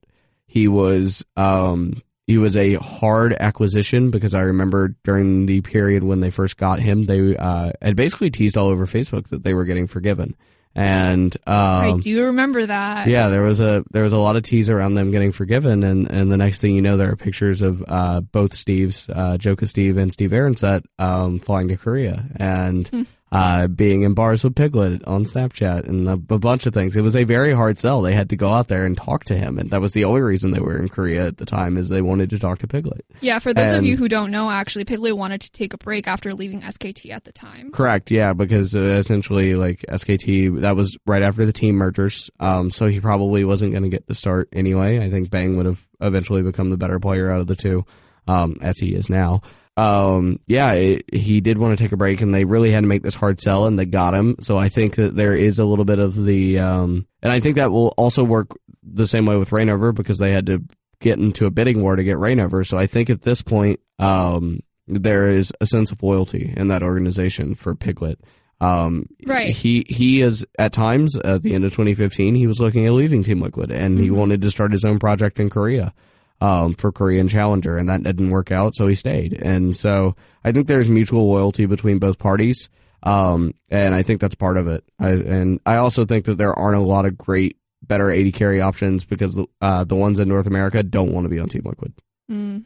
He 0.48 0.68
was 0.68 1.24
um, 1.38 2.01
he 2.27 2.38
was 2.38 2.57
a 2.57 2.75
hard 2.75 3.33
acquisition 3.39 4.10
because 4.10 4.33
I 4.33 4.42
remember 4.42 4.95
during 5.04 5.45
the 5.45 5.62
period 5.62 6.04
when 6.04 6.22
they 6.22 6.31
first 6.31 6.57
got 6.57 6.80
him, 6.80 7.04
they 7.04 7.38
uh, 7.38 7.72
had 7.81 7.95
basically 7.95 8.31
teased 8.31 8.57
all 8.57 8.69
over 8.69 8.88
Facebook 8.88 9.30
that 9.30 9.44
they 9.44 9.54
were 9.54 9.66
getting 9.66 9.88
forgiven. 9.88 10.36
And 10.77 11.36
I 11.48 11.92
um, 11.92 12.00
do 12.01 12.10
you 12.10 12.25
remember 12.25 12.66
that. 12.66 13.07
yeah, 13.07 13.30
there 13.30 13.44
was 13.44 13.62
a 13.62 13.86
there 13.92 14.04
was 14.04 14.12
a 14.12 14.18
lot 14.18 14.36
of 14.36 14.44
tease 14.44 14.69
around 14.69 14.95
them 14.95 15.10
getting 15.10 15.31
forgiven, 15.31 15.86
and, 15.86 16.12
and 16.12 16.30
the 16.30 16.36
next 16.36 16.60
thing 16.60 16.75
you 16.75 16.82
know, 16.82 16.98
there 16.98 17.10
are 17.10 17.15
pictures 17.15 17.62
of 17.62 17.82
uh, 17.88 18.20
both 18.20 18.51
Steves, 18.51 19.10
uh, 19.10 19.38
Joka 19.38 19.67
Steve 19.67 19.96
and 19.96 20.12
Steve 20.12 20.32
Arhancet, 20.32 20.84
um, 21.00 21.39
flying 21.39 21.70
to 21.70 21.77
Korea 21.77 22.25
and 22.36 23.08
uh, 23.36 23.68
being 23.68 24.04
in 24.04 24.13
bars 24.13 24.46
with 24.46 24.56
Piglet 24.56 25.04
on 25.04 25.25
Snapchat 25.25 25.89
and 25.89 26.08
a, 26.08 26.13
a 26.13 26.39
bunch 26.39 26.65
of 26.65 26.74
things. 26.74 26.96
It 26.96 27.01
was 27.01 27.18
a 27.18 27.25
very 27.25 27.54
hard 27.54 27.77
sell. 27.77 28.01
They 28.01 28.13
had 28.13 28.30
to 28.30 28.38
go 28.38 28.48
out 28.48 28.70
there 28.70 28.86
and 28.86 28.96
talk 28.96 29.25
to 29.25 29.36
him, 29.36 29.60
and 29.60 29.70
that 29.72 29.82
was 29.82 29.92
the 29.92 30.06
only 30.06 30.22
reason 30.22 30.51
they 30.51 30.62
were 30.62 30.77
in 30.77 30.88
Korea 30.88 31.27
at 31.27 31.38
the 31.38 31.46
time 31.46 31.75
is 31.75 31.89
they 31.89 32.01
wanted 32.01 32.30
to 32.30 32.39
talk 32.39 32.60
to 32.60 32.68
Piglet. 32.68 33.06
Yeah, 33.20 33.39
for 33.39 33.54
those 33.54 33.74
of 33.74 33.84
you 33.84 33.98
who 33.98 34.08
don't 34.08 34.32
know, 34.32 34.50
actually, 34.50 34.86
Piglet 34.86 35.18
wanted 35.18 35.42
to 35.42 35.51
take 35.51 35.74
a 35.74 35.77
break 35.77 36.08
after 36.08 36.34
leaving 36.34 36.62
SKT 36.62 37.12
at 37.12 37.25
the 37.25 37.34
time. 37.34 37.72
Correct, 37.72 38.10
yeah, 38.10 38.32
because 38.32 38.74
uh, 38.74 38.82
essentially, 38.82 39.56
like 39.56 39.84
SKT, 39.89 40.62
that 40.62 40.77
was 40.77 40.98
right 41.06 41.22
after 41.22 41.46
the 41.46 41.54
team 41.54 41.75
mergers, 41.75 42.30
um, 42.39 42.72
so 42.72 42.86
he 42.86 43.01
probably 43.01 43.44
wasn't 43.44 43.72
going 43.72 43.84
to 43.84 43.89
get 43.89 44.08
the 44.08 44.15
start 44.15 44.48
anyway. 44.54 45.06
I 45.06 45.12
think 45.12 45.30
Bang 45.30 45.58
would 45.58 45.65
have 45.65 45.86
eventually 46.00 46.42
become 46.42 46.70
the 46.70 46.77
better 46.77 47.00
player 47.01 47.30
out 47.30 47.42
of 47.42 47.48
the 47.48 47.58
two, 47.58 47.86
um, 48.30 48.60
as 48.62 48.80
he 48.80 48.96
is 48.96 49.10
now. 49.10 49.42
Um, 49.77 50.39
yeah, 50.48 50.72
it, 50.72 51.13
he 51.13 51.41
did 51.41 51.58
want 51.58 51.77
to 51.77 51.84
take 51.84 51.91
a 51.91 51.98
break, 51.98 52.22
and 52.22 52.34
they 52.34 52.46
really 52.46 52.72
had 52.72 52.82
to 52.82 52.88
make 52.88 53.03
this 53.03 53.15
hard 53.15 53.41
sell, 53.41 53.65
and 53.65 53.77
they 53.77 53.86
got 53.86 54.13
him. 54.13 54.38
So 54.41 54.58
I 54.58 54.70
think 54.70 54.96
that 54.96 55.15
there 55.15 55.36
is 55.36 55.60
a 55.60 55.65
little 55.65 55.86
bit 55.86 56.00
of 56.00 56.15
the, 56.15 56.60
um, 56.60 57.08
and 57.22 57.32
I 57.32 57.39
think 57.41 57.58
that 57.58 57.72
will 57.72 57.94
also 57.98 58.24
work 58.24 58.50
the 58.84 59.08
same 59.08 59.25
way 59.25 59.36
with 59.36 59.50
Rainover 59.50 59.94
because 59.94 60.17
they 60.17 60.32
had 60.32 60.46
to 60.46 60.63
get 61.01 61.20
into 61.20 61.46
a 61.46 61.51
bidding 61.51 61.82
war 61.82 61.96
to 61.96 62.03
get 62.03 62.17
Rainover. 62.17 62.65
So 62.65 62.77
I 62.77 62.88
think 62.88 63.10
at 63.10 63.22
this 63.22 63.41
point, 63.41 63.79
um, 64.00 64.62
there 64.88 65.29
is 65.29 65.51
a 65.60 65.65
sense 65.65 65.91
of 65.91 66.01
loyalty 66.01 66.53
in 66.55 66.70
that 66.70 66.84
organization 66.84 67.55
for 67.55 67.75
Piglet. 67.75 68.20
Um, 68.62 69.08
Right. 69.25 69.53
He 69.53 69.86
he 69.89 70.22
is 70.22 70.46
at 70.58 70.72
times 70.72 71.17
at 71.17 71.44
the 71.44 71.53
end 71.53 71.65
of 71.65 71.72
2015 71.72 72.36
he 72.36 72.48
was 72.48 72.60
looking 72.60 72.86
at 72.86 72.94
leaving 72.94 73.22
Team 73.22 73.41
Liquid 73.41 73.70
and 73.70 74.00
he 74.00 74.10
wanted 74.10 74.41
to 74.44 74.50
start 74.50 74.72
his 74.72 74.86
own 74.86 74.98
project 74.98 75.39
in 75.39 75.50
Korea. 75.50 75.94
Um, 76.42 76.74
for 76.75 76.92
Korean 76.92 77.30
Challenger, 77.30 77.77
and 77.77 77.88
that 77.88 78.04
didn't 78.04 78.30
work 78.30 78.51
out, 78.51 78.75
so 78.75 78.88
he 78.88 78.96
stayed. 78.96 79.34
And 79.42 79.75
so 79.75 80.18
I 80.44 80.51
think 80.51 80.68
there's 80.68 80.89
mutual 80.89 81.30
loyalty 81.30 81.65
between 81.65 81.98
both 81.98 82.20
parties, 82.20 82.70
um, 83.04 83.54
and 83.70 83.96
I 83.96 84.04
think 84.04 84.20
that's 84.20 84.36
part 84.36 84.58
of 84.58 84.68
it. 84.68 84.84
I, 85.00 85.12
and 85.12 85.62
I 85.65 85.77
also 85.77 86.06
think 86.06 86.25
that 86.25 86.38
there 86.38 86.54
aren't 86.54 86.77
a 86.77 86.86
lot 86.86 87.06
of 87.06 87.18
great, 87.18 87.58
better 87.82 88.12
AD 88.12 88.34
carry 88.34 88.60
options 88.62 89.06
because 89.06 89.39
uh, 89.62 89.84
the 89.86 89.96
ones 89.96 90.20
in 90.20 90.27
North 90.27 90.46
America 90.46 90.84
don't 90.84 91.13
want 91.13 91.24
to 91.24 91.30
be 91.30 91.39
on 91.39 91.48
Team 91.48 91.63
Liquid. 91.65 91.94
Mm. 92.30 92.65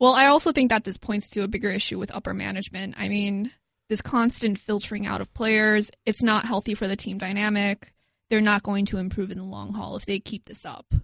Well, 0.00 0.14
I 0.14 0.26
also 0.26 0.52
think 0.52 0.70
that 0.70 0.84
this 0.84 0.98
points 0.98 1.28
to 1.30 1.44
a 1.44 1.48
bigger 1.48 1.70
issue 1.70 1.98
with 1.98 2.14
upper 2.14 2.34
management. 2.34 2.94
I 2.98 3.08
mean, 3.08 3.52
this 3.88 4.02
constant 4.02 4.58
filtering 4.58 5.06
out 5.06 5.20
of 5.20 5.32
players, 5.34 5.90
it's 6.04 6.22
not 6.22 6.46
healthy 6.46 6.74
for 6.74 6.88
the 6.88 6.96
team 6.96 7.18
dynamic. 7.18 7.92
They're 8.30 8.40
not 8.40 8.62
going 8.62 8.86
to 8.86 8.98
improve 8.98 9.30
in 9.30 9.38
the 9.38 9.44
long 9.44 9.72
haul 9.72 9.96
if 9.96 10.06
they 10.06 10.18
keep 10.18 10.46
this 10.46 10.64
up. 10.64 10.94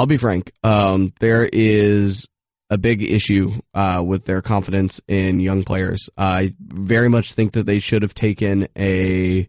I'll 0.00 0.06
be 0.06 0.16
frank. 0.16 0.50
Um, 0.64 1.12
there 1.20 1.44
is 1.44 2.26
a 2.70 2.78
big 2.78 3.02
issue 3.02 3.60
uh, 3.74 4.02
with 4.02 4.24
their 4.24 4.40
confidence 4.40 4.98
in 5.06 5.40
young 5.40 5.62
players. 5.62 6.08
I 6.16 6.54
very 6.58 7.10
much 7.10 7.34
think 7.34 7.52
that 7.52 7.66
they 7.66 7.80
should 7.80 8.00
have 8.00 8.14
taken 8.14 8.66
a 8.78 9.46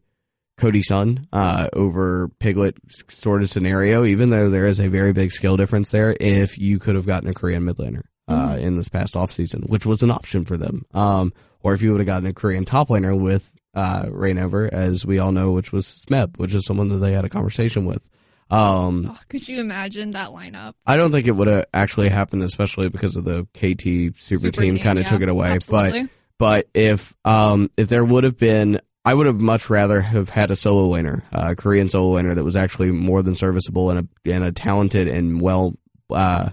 Cody 0.58 0.84
Sun 0.84 1.30
uh, 1.32 1.70
over 1.72 2.28
Piglet 2.40 2.76
sort 3.08 3.44
of 3.44 3.50
scenario, 3.50 4.04
even 4.04 4.30
though 4.30 4.50
there 4.50 4.66
is 4.66 4.82
a 4.82 4.90
very 4.90 5.14
big 5.14 5.32
skill 5.32 5.56
difference 5.56 5.88
there. 5.88 6.18
If 6.20 6.58
you 6.58 6.80
could 6.80 6.96
have 6.96 7.06
gotten 7.08 7.30
a 7.30 7.34
Korean 7.34 7.64
mid 7.64 7.78
laner 7.78 8.04
uh, 8.28 8.58
in 8.60 8.76
this 8.76 8.90
past 8.90 9.14
offseason, 9.14 9.70
which 9.70 9.86
was 9.86 10.04
an 10.04 10.12
option 10.12 10.44
for 10.44 10.58
them, 10.58 10.86
um, 10.94 11.32
or 11.62 11.74
if 11.74 11.82
you 11.82 11.92
would 11.92 12.02
have 12.02 12.08
gotten 12.08 12.28
a 12.28 12.34
Korean 12.34 12.66
top 12.66 12.90
laner 12.90 13.18
with 13.18 13.50
uh, 13.74 14.04
Rainover, 14.08 14.68
as 14.68 15.06
we 15.06 15.18
all 15.18 15.32
know, 15.32 15.52
which 15.52 15.72
was 15.72 15.88
Smeb, 16.06 16.38
which 16.40 16.54
is 16.54 16.66
someone 16.66 16.90
that 16.90 16.98
they 16.98 17.14
had 17.14 17.24
a 17.24 17.30
conversation 17.30 17.86
with. 17.86 18.06
Um, 18.52 19.08
Oh, 19.10 19.18
could 19.30 19.48
you 19.48 19.60
imagine 19.60 20.12
that 20.12 20.30
lineup? 20.30 20.74
I 20.86 20.98
don't 20.98 21.12
think 21.12 21.26
it 21.28 21.32
would 21.32 21.48
have 21.48 21.66
actually 21.74 22.10
happened, 22.10 22.44
especially 22.44 22.90
because 22.90 23.16
of 23.16 23.24
the 23.24 23.48
KT 23.54 24.20
super, 24.22 24.48
Super 24.48 24.62
team, 24.62 24.78
kind 24.80 25.00
of 25.00 25.06
yeah, 25.06 25.10
took 25.10 25.22
it 25.22 25.30
away. 25.30 25.52
absolutely. 25.52 26.04
But 26.04 26.10
but 26.38 26.68
if 26.74 27.14
um 27.24 27.72
if 27.78 27.88
there 27.88 28.04
would 28.04 28.24
have 28.24 28.38
been, 28.38 28.82
I 29.06 29.14
would 29.14 29.26
have 29.28 29.40
much 29.40 29.70
rather 29.70 30.02
have 30.02 30.28
had 30.30 30.52
a 30.52 30.56
solo 30.56 30.96
uh, 30.96 31.20
a 31.32 31.56
Korean 31.56 31.88
solo 31.88 32.18
laner 32.22 32.36
that 32.36 32.44
was 32.44 32.56
actually 32.56 32.92
more 32.92 33.24
than 33.24 33.36
serviceable 33.36 33.90
and 33.90 34.00
a 34.26 34.32
and 34.32 34.44
a 34.44 34.52
talented 34.52 35.08
and 35.08 35.40
well 35.42 35.76
uh 36.10 36.50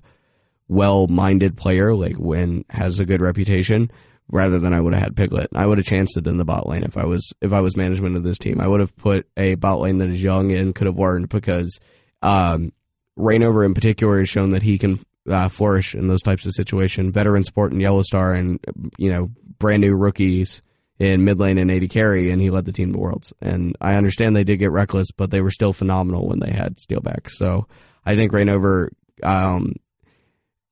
well 0.68 1.06
minded 1.08 1.56
player, 1.56 1.94
like 1.94 2.16
when 2.16 2.64
has 2.70 3.00
a 3.00 3.04
good 3.06 3.20
reputation. 3.22 3.90
Rather 4.30 4.58
than 4.58 4.74
I 4.74 4.80
would 4.80 4.92
have 4.92 5.02
had 5.02 5.16
Piglet, 5.16 5.48
I 5.54 5.64
would 5.64 5.78
have 5.78 5.86
chanced 5.86 6.18
it 6.18 6.26
in 6.26 6.36
the 6.36 6.44
bot 6.44 6.68
lane 6.68 6.82
if 6.82 6.98
I 6.98 7.06
was 7.06 7.32
if 7.40 7.52
I 7.52 7.60
was 7.60 7.76
management 7.76 8.16
of 8.16 8.24
this 8.24 8.38
team. 8.38 8.60
I 8.60 8.68
would 8.68 8.80
have 8.80 8.94
put 8.96 9.26
a 9.36 9.54
bot 9.54 9.80
lane 9.80 9.98
that 9.98 10.10
is 10.10 10.22
young 10.22 10.52
and 10.52 10.74
could 10.74 10.86
have 10.86 10.98
learned 10.98 11.30
because 11.30 11.80
um, 12.20 12.72
Rainover 13.18 13.64
in 13.64 13.72
particular 13.72 14.18
has 14.18 14.28
shown 14.28 14.50
that 14.50 14.62
he 14.62 14.76
can 14.76 15.02
uh, 15.28 15.48
flourish 15.48 15.94
in 15.94 16.08
those 16.08 16.22
types 16.22 16.44
of 16.44 16.52
situations. 16.52 17.14
Veteran 17.14 17.44
support 17.44 17.72
in 17.72 17.80
Yellow 17.80 18.02
Star 18.02 18.34
and 18.34 18.60
you 18.98 19.10
know 19.10 19.30
brand 19.58 19.80
new 19.80 19.96
rookies 19.96 20.60
in 20.98 21.24
mid 21.24 21.38
lane 21.38 21.56
and 21.56 21.70
AD 21.70 21.88
carry, 21.88 22.30
and 22.30 22.42
he 22.42 22.50
led 22.50 22.66
the 22.66 22.72
team 22.72 22.92
to 22.92 22.98
worlds. 22.98 23.32
And 23.40 23.76
I 23.80 23.94
understand 23.94 24.36
they 24.36 24.44
did 24.44 24.58
get 24.58 24.72
reckless, 24.72 25.10
but 25.10 25.30
they 25.30 25.40
were 25.40 25.50
still 25.50 25.72
phenomenal 25.72 26.28
when 26.28 26.40
they 26.40 26.50
had 26.50 26.76
Steelback. 26.76 27.30
So 27.30 27.66
I 28.04 28.14
think 28.14 28.32
Rainover. 28.32 28.88
Um, 29.22 29.74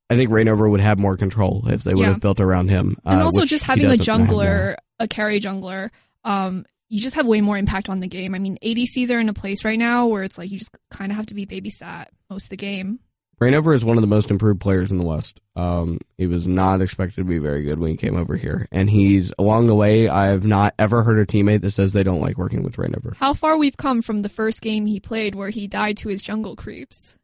I 0.09 0.17
think 0.17 0.31
Rainover 0.31 0.71
would 0.71 0.81
have 0.81 0.99
more 0.99 1.17
control 1.17 1.65
if 1.69 1.83
they 1.83 1.93
would 1.95 2.03
Yeah. 2.03 2.11
have 2.13 2.21
built 2.21 2.41
around 2.41 2.69
him. 2.69 2.97
and 3.05 3.21
uh, 3.21 3.25
also 3.25 3.45
just 3.45 3.65
having 3.65 3.85
a 3.87 3.97
doesn't 3.97 4.07
have 4.07 4.21
now. 4.21 4.27
jungler, 4.27 4.77
a 5.01 5.09
carry 5.09 5.41
jungler, 5.41 5.91
um, 6.25 6.65
you 6.89 7.01
just 7.01 7.17
have 7.17 7.27
way 7.27 7.41
more 7.41 7.59
impact 7.59 7.89
on 7.89 7.99
the 8.01 8.07
game. 8.07 8.35
I 8.35 8.39
mean, 8.39 8.59
ADCs 8.63 9.11
are 9.11 9.19
in 9.19 9.29
a 9.29 9.33
place 9.35 9.65
right 9.65 9.79
now 9.79 10.07
where 10.07 10.23
it's 10.23 10.39
like 10.39 10.53
you 10.53 10.59
just 10.59 10.71
kind 10.91 11.11
of 11.11 11.17
have 11.17 11.27
to 11.27 11.35
be 11.35 11.45
babysat 11.45 12.07
most 12.31 12.45
of 12.45 12.51
the 12.51 12.57
game. 12.57 13.01
Rainover 13.41 13.75
is 13.75 13.85
one 13.85 13.99
of 13.99 14.01
the 14.01 14.07
most 14.07 14.31
improved 14.31 14.61
players 14.61 14.91
in 14.91 14.97
the 14.97 15.05
West. 15.05 15.41
Um, 15.57 15.99
he 16.17 16.27
was 16.27 16.47
not 16.47 16.81
expected 16.81 17.17
to 17.17 17.25
be 17.25 17.37
very 17.39 17.65
good 17.65 17.79
when 17.79 17.91
he 17.91 17.97
came 17.99 18.17
over 18.17 18.35
here, 18.37 18.67
and 18.73 18.89
he's 18.89 19.31
along 19.39 19.67
the 19.67 19.75
way. 19.75 20.09
I've 20.09 20.47
not 20.47 20.73
ever 20.79 21.03
heard 21.03 21.19
a 21.19 21.27
teammate 21.27 21.61
that 21.61 21.73
says 21.73 21.93
they 21.93 22.03
don't 22.03 22.23
like 22.23 22.39
working 22.39 22.63
with 22.63 22.77
Rainover. 22.77 23.15
How 23.17 23.35
far 23.35 23.59
we've 23.59 23.77
come 23.77 24.01
from 24.01 24.23
the 24.23 24.31
first 24.31 24.63
game 24.63 24.87
he 24.87 25.01
played 25.01 25.35
where 25.35 25.51
he 25.51 25.67
died 25.67 25.99
to 25.99 26.09
his 26.09 26.23
jungle 26.23 26.57
creeps. 26.57 27.15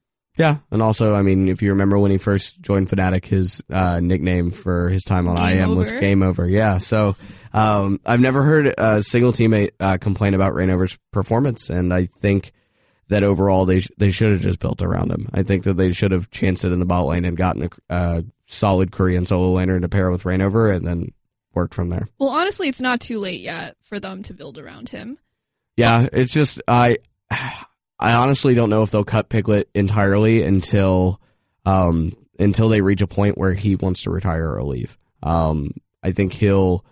Yeah, 0.42 0.56
and 0.72 0.82
also, 0.82 1.14
I 1.14 1.22
mean, 1.22 1.48
if 1.48 1.62
you 1.62 1.70
remember 1.70 2.00
when 2.00 2.10
he 2.10 2.18
first 2.18 2.60
joined 2.60 2.88
Fnatic, 2.88 3.26
his 3.26 3.62
uh, 3.72 4.00
nickname 4.00 4.50
for 4.50 4.88
his 4.88 5.04
time 5.04 5.28
on 5.28 5.36
Game 5.36 5.62
IM 5.62 5.76
was 5.76 5.92
Game 5.92 6.20
Over. 6.20 6.48
Yeah, 6.48 6.78
so 6.78 7.14
um, 7.52 8.00
I've 8.04 8.18
never 8.18 8.42
heard 8.42 8.74
a 8.76 9.04
single 9.04 9.32
teammate 9.32 9.70
uh, 9.78 9.98
complain 9.98 10.34
about 10.34 10.54
Rainover's 10.54 10.98
performance, 11.12 11.70
and 11.70 11.94
I 11.94 12.08
think 12.20 12.50
that 13.06 13.22
overall 13.22 13.66
they 13.66 13.78
sh- 13.78 13.92
they 13.98 14.10
should 14.10 14.32
have 14.32 14.40
just 14.40 14.58
built 14.58 14.82
around 14.82 15.12
him. 15.12 15.28
I 15.32 15.44
think 15.44 15.62
that 15.62 15.76
they 15.76 15.92
should 15.92 16.10
have 16.10 16.28
chanced 16.32 16.64
it 16.64 16.72
in 16.72 16.80
the 16.80 16.86
bot 16.86 17.06
lane 17.06 17.24
and 17.24 17.36
gotten 17.36 17.62
a 17.62 17.92
uh, 17.92 18.22
solid 18.48 18.90
Korean 18.90 19.24
solo 19.26 19.54
laner 19.54 19.80
to 19.80 19.88
pair 19.88 20.10
with 20.10 20.24
Rainover, 20.24 20.74
and 20.74 20.84
then 20.84 21.12
worked 21.54 21.74
from 21.74 21.88
there. 21.88 22.08
Well, 22.18 22.30
honestly, 22.30 22.66
it's 22.66 22.80
not 22.80 23.00
too 23.00 23.20
late 23.20 23.42
yet 23.42 23.76
for 23.84 24.00
them 24.00 24.24
to 24.24 24.34
build 24.34 24.58
around 24.58 24.88
him. 24.88 25.18
Yeah, 25.76 26.08
it's 26.12 26.32
just 26.32 26.60
I 26.66 26.96
I 28.02 28.14
honestly 28.14 28.54
don't 28.54 28.68
know 28.68 28.82
if 28.82 28.90
they'll 28.90 29.04
cut 29.04 29.28
Piglet 29.28 29.68
entirely 29.74 30.42
until 30.42 31.20
um 31.64 32.12
until 32.36 32.68
they 32.68 32.80
reach 32.80 33.00
a 33.00 33.06
point 33.06 33.38
where 33.38 33.54
he 33.54 33.76
wants 33.76 34.02
to 34.02 34.10
retire 34.10 34.50
or 34.50 34.64
leave. 34.64 34.98
Um 35.22 35.70
I 36.02 36.10
think 36.10 36.32
he'll 36.32 36.84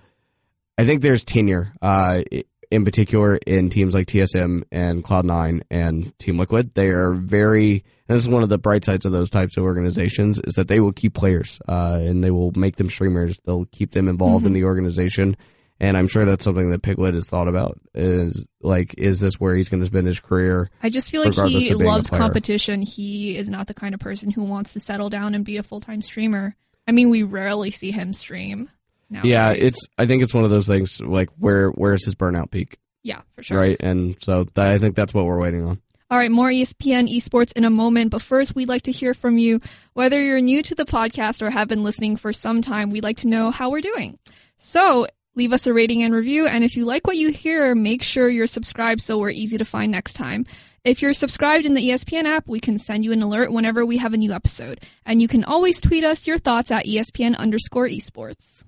I 0.78 0.86
think 0.86 1.02
there's 1.02 1.24
tenure 1.24 1.74
uh 1.82 2.22
in 2.70 2.84
particular 2.84 3.34
in 3.34 3.70
teams 3.70 3.92
like 3.92 4.06
TSM 4.06 4.62
and 4.70 5.02
Cloud9 5.02 5.62
and 5.68 6.16
Team 6.20 6.38
Liquid. 6.38 6.72
They 6.74 6.90
are 6.90 7.12
very 7.14 7.72
and 7.72 8.16
this 8.16 8.22
is 8.22 8.28
one 8.28 8.44
of 8.44 8.48
the 8.48 8.58
bright 8.58 8.84
sides 8.84 9.04
of 9.04 9.10
those 9.10 9.30
types 9.30 9.56
of 9.56 9.64
organizations 9.64 10.40
is 10.44 10.54
that 10.54 10.68
they 10.68 10.78
will 10.78 10.92
keep 10.92 11.14
players 11.14 11.60
uh 11.68 11.98
and 12.00 12.22
they 12.22 12.30
will 12.30 12.52
make 12.54 12.76
them 12.76 12.88
streamers. 12.88 13.40
They'll 13.44 13.66
keep 13.72 13.90
them 13.90 14.06
involved 14.08 14.46
in 14.46 14.52
the 14.52 14.62
organization. 14.62 15.36
And 15.80 15.96
I'm 15.96 16.08
sure 16.08 16.26
that's 16.26 16.44
something 16.44 16.70
that 16.70 16.82
Piglet 16.82 17.14
has 17.14 17.26
thought 17.26 17.48
about 17.48 17.80
is 17.94 18.44
like, 18.60 18.94
is 18.98 19.18
this 19.18 19.40
where 19.40 19.54
he's 19.54 19.70
going 19.70 19.80
to 19.80 19.86
spend 19.86 20.06
his 20.06 20.20
career? 20.20 20.70
I 20.82 20.90
just 20.90 21.10
feel 21.10 21.24
like 21.24 21.32
he 21.32 21.40
of 21.40 21.48
being 21.48 21.72
a 21.72 21.76
loves 21.86 22.10
competition. 22.10 22.82
He 22.82 23.36
is 23.36 23.48
not 23.48 23.66
the 23.66 23.74
kind 23.74 23.94
of 23.94 24.00
person 24.00 24.30
who 24.30 24.44
wants 24.44 24.74
to 24.74 24.80
settle 24.80 25.08
down 25.08 25.34
and 25.34 25.44
be 25.44 25.56
a 25.56 25.62
full 25.62 25.80
time 25.80 26.02
streamer. 26.02 26.54
I 26.86 26.92
mean, 26.92 27.08
we 27.08 27.22
rarely 27.22 27.70
see 27.70 27.90
him 27.90 28.12
stream. 28.12 28.68
Nowadays. 29.08 29.30
Yeah, 29.30 29.50
it's, 29.50 29.80
I 29.98 30.06
think 30.06 30.22
it's 30.22 30.34
one 30.34 30.44
of 30.44 30.50
those 30.50 30.66
things 30.66 31.00
like 31.00 31.30
where, 31.38 31.70
where's 31.70 32.04
his 32.04 32.14
burnout 32.14 32.50
peak? 32.50 32.78
yeah, 33.02 33.22
for 33.34 33.42
sure. 33.42 33.58
Right. 33.58 33.76
And 33.80 34.16
so 34.22 34.44
th- 34.44 34.58
I 34.58 34.78
think 34.78 34.96
that's 34.96 35.14
what 35.14 35.24
we're 35.24 35.40
waiting 35.40 35.66
on. 35.66 35.80
All 36.10 36.18
right, 36.18 36.30
more 36.30 36.48
ESPN 36.48 37.08
esports 37.08 37.52
in 37.54 37.64
a 37.64 37.70
moment, 37.70 38.10
but 38.10 38.20
first 38.20 38.54
we'd 38.56 38.68
like 38.68 38.82
to 38.82 38.92
hear 38.92 39.14
from 39.14 39.38
you. 39.38 39.60
Whether 39.92 40.22
you're 40.22 40.40
new 40.40 40.60
to 40.64 40.74
the 40.74 40.84
podcast 40.84 41.40
or 41.40 41.50
have 41.50 41.68
been 41.68 41.84
listening 41.84 42.16
for 42.16 42.32
some 42.32 42.62
time, 42.62 42.90
we'd 42.90 43.04
like 43.04 43.18
to 43.18 43.28
know 43.28 43.52
how 43.52 43.70
we're 43.70 43.80
doing. 43.80 44.18
So 44.58 45.06
leave 45.34 45.52
us 45.52 45.66
a 45.66 45.72
rating 45.72 46.02
and 46.02 46.14
review, 46.14 46.46
and 46.46 46.64
if 46.64 46.76
you 46.76 46.84
like 46.84 47.06
what 47.06 47.16
you 47.16 47.30
hear, 47.30 47.74
make 47.74 48.02
sure 48.02 48.28
you're 48.28 48.46
subscribed 48.46 49.00
so 49.00 49.18
we're 49.18 49.30
easy 49.30 49.58
to 49.58 49.64
find 49.64 49.92
next 49.92 50.14
time. 50.14 50.46
If 50.82 51.02
you're 51.02 51.12
subscribed 51.12 51.66
in 51.66 51.74
the 51.74 51.90
ESPN 51.90 52.24
app, 52.24 52.48
we 52.48 52.58
can 52.58 52.78
send 52.78 53.04
you 53.04 53.12
an 53.12 53.22
alert 53.22 53.52
whenever 53.52 53.84
we 53.84 53.98
have 53.98 54.14
a 54.14 54.16
new 54.16 54.32
episode. 54.32 54.80
And 55.04 55.20
you 55.20 55.28
can 55.28 55.44
always 55.44 55.78
tweet 55.78 56.04
us 56.04 56.26
your 56.26 56.38
thoughts 56.38 56.70
at 56.70 56.86
ESPN 56.86 57.36
underscore 57.36 57.86
esports. 57.86 58.62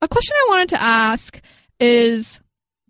A 0.00 0.08
question 0.08 0.34
I 0.36 0.46
wanted 0.48 0.70
to 0.70 0.82
ask 0.82 1.40
is 1.78 2.40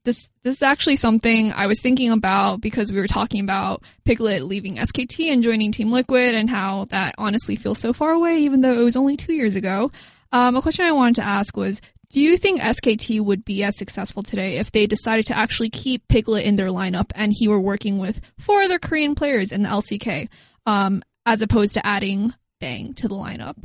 this 0.05 0.29
this 0.43 0.57
is 0.57 0.63
actually 0.63 0.97
something 0.97 1.53
I 1.53 1.67
was 1.67 1.81
thinking 1.81 2.11
about 2.11 2.61
because 2.61 2.91
we 2.91 2.99
were 2.99 3.07
talking 3.07 3.41
about 3.41 3.83
Piglet 4.05 4.45
leaving 4.45 4.77
SKT 4.77 5.33
and 5.33 5.43
joining 5.43 5.71
Team 5.73 5.93
Liquid 5.93 6.35
and 6.35 6.51
how 6.51 6.87
that 6.87 7.15
honestly 7.19 7.57
feels 7.57 7.79
so 7.79 7.93
far 7.93 8.11
away, 8.13 8.39
even 8.39 8.61
though 8.61 8.81
it 8.81 8.85
was 8.85 8.97
only 8.97 9.17
two 9.17 9.33
years 9.33 9.57
ago. 9.57 9.91
Um, 10.33 10.57
a 10.57 10.63
question 10.63 10.85
I 10.85 10.93
wanted 10.93 11.17
to 11.17 11.25
ask 11.25 11.57
was, 11.57 11.81
do 12.13 12.21
you 12.21 12.37
think 12.37 12.61
SKT 12.61 13.21
would 13.21 13.45
be 13.45 13.65
as 13.65 13.77
successful 13.77 14.23
today 14.23 14.57
if 14.59 14.71
they 14.71 14.87
decided 14.87 15.27
to 15.27 15.37
actually 15.37 15.71
keep 15.71 16.07
Piglet 16.09 16.45
in 16.45 16.57
their 16.57 16.69
lineup 16.69 17.11
and 17.15 17.33
he 17.35 17.49
were 17.49 17.61
working 17.61 17.99
with 17.99 18.21
four 18.39 18.61
other 18.63 18.79
Korean 18.79 19.15
players 19.15 19.51
in 19.51 19.63
the 19.63 19.69
LCK, 19.69 20.29
um, 20.67 21.03
as 21.27 21.43
opposed 21.43 21.73
to 21.75 21.87
adding 21.87 22.35
Bang 22.61 22.95
to 22.95 23.09
the 23.09 23.15
lineup? 23.15 23.57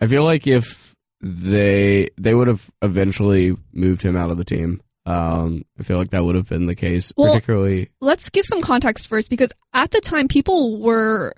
I 0.00 0.06
feel 0.06 0.22
like 0.22 0.46
if 0.46 0.94
they, 1.20 2.10
they 2.16 2.34
would 2.34 2.46
have 2.48 2.70
eventually 2.82 3.56
moved 3.72 4.02
him 4.02 4.16
out 4.16 4.30
of 4.30 4.36
the 4.36 4.44
team. 4.44 4.80
Um, 5.06 5.64
I 5.80 5.82
feel 5.82 5.96
like 5.96 6.10
that 6.10 6.24
would 6.24 6.34
have 6.34 6.48
been 6.48 6.66
the 6.66 6.74
case, 6.74 7.12
Well- 7.16 7.32
particularly. 7.32 7.88
let's 8.00 8.28
give 8.28 8.44
some 8.44 8.60
context 8.60 9.08
first 9.08 9.30
because 9.30 9.50
at 9.72 9.90
the 9.90 10.00
time 10.02 10.28
people 10.28 10.78
were 10.80 11.32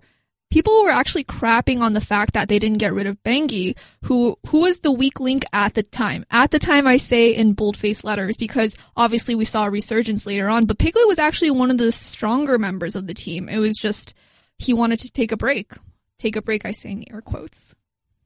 people 0.51 0.83
were 0.83 0.91
actually 0.91 1.25
crapping 1.25 1.81
on 1.81 1.93
the 1.93 2.01
fact 2.01 2.35
that 2.35 2.49
they 2.49 2.59
didn't 2.59 2.79
get 2.79 2.93
rid 2.93 3.07
of 3.07 3.23
Bengi, 3.23 3.77
who 4.05 4.39
who 4.49 4.63
was 4.63 4.81
the 4.81 4.93
weak 4.93 5.21
link 5.21 5.45
at 5.53 5.75
the 5.75 5.83
time. 5.83 6.25
At 6.31 6.51
the 6.51 6.59
time 6.59 6.87
I 6.87 6.97
say 6.97 7.35
in 7.35 7.55
boldface 7.55 8.05
letters 8.05 8.37
because 8.37 8.77
obviously 8.97 9.35
we 9.35 9.45
saw 9.45 9.65
a 9.65 9.71
resurgence 9.71 10.27
later 10.27 10.49
on, 10.49 10.67
but 10.67 10.79
Piglet 10.79 11.07
was 11.07 11.19
actually 11.19 11.53
one 11.53 11.71
of 11.71 11.79
the 11.79 11.93
stronger 11.93 12.59
members 12.59 12.97
of 12.97 13.07
the 13.07 13.15
team. 13.15 13.49
It 13.49 13.59
was 13.59 13.77
just 13.77 14.15
he 14.59 14.75
wanted 14.75 14.99
to 15.01 15.11
take 15.11 15.33
a 15.33 15.37
break. 15.37 15.73
Take 16.19 16.37
a 16.37 16.43
break 16.43 16.67
I 16.67 16.73
say 16.73 16.91
in 16.91 17.05
air 17.11 17.23
quotes. 17.23 17.75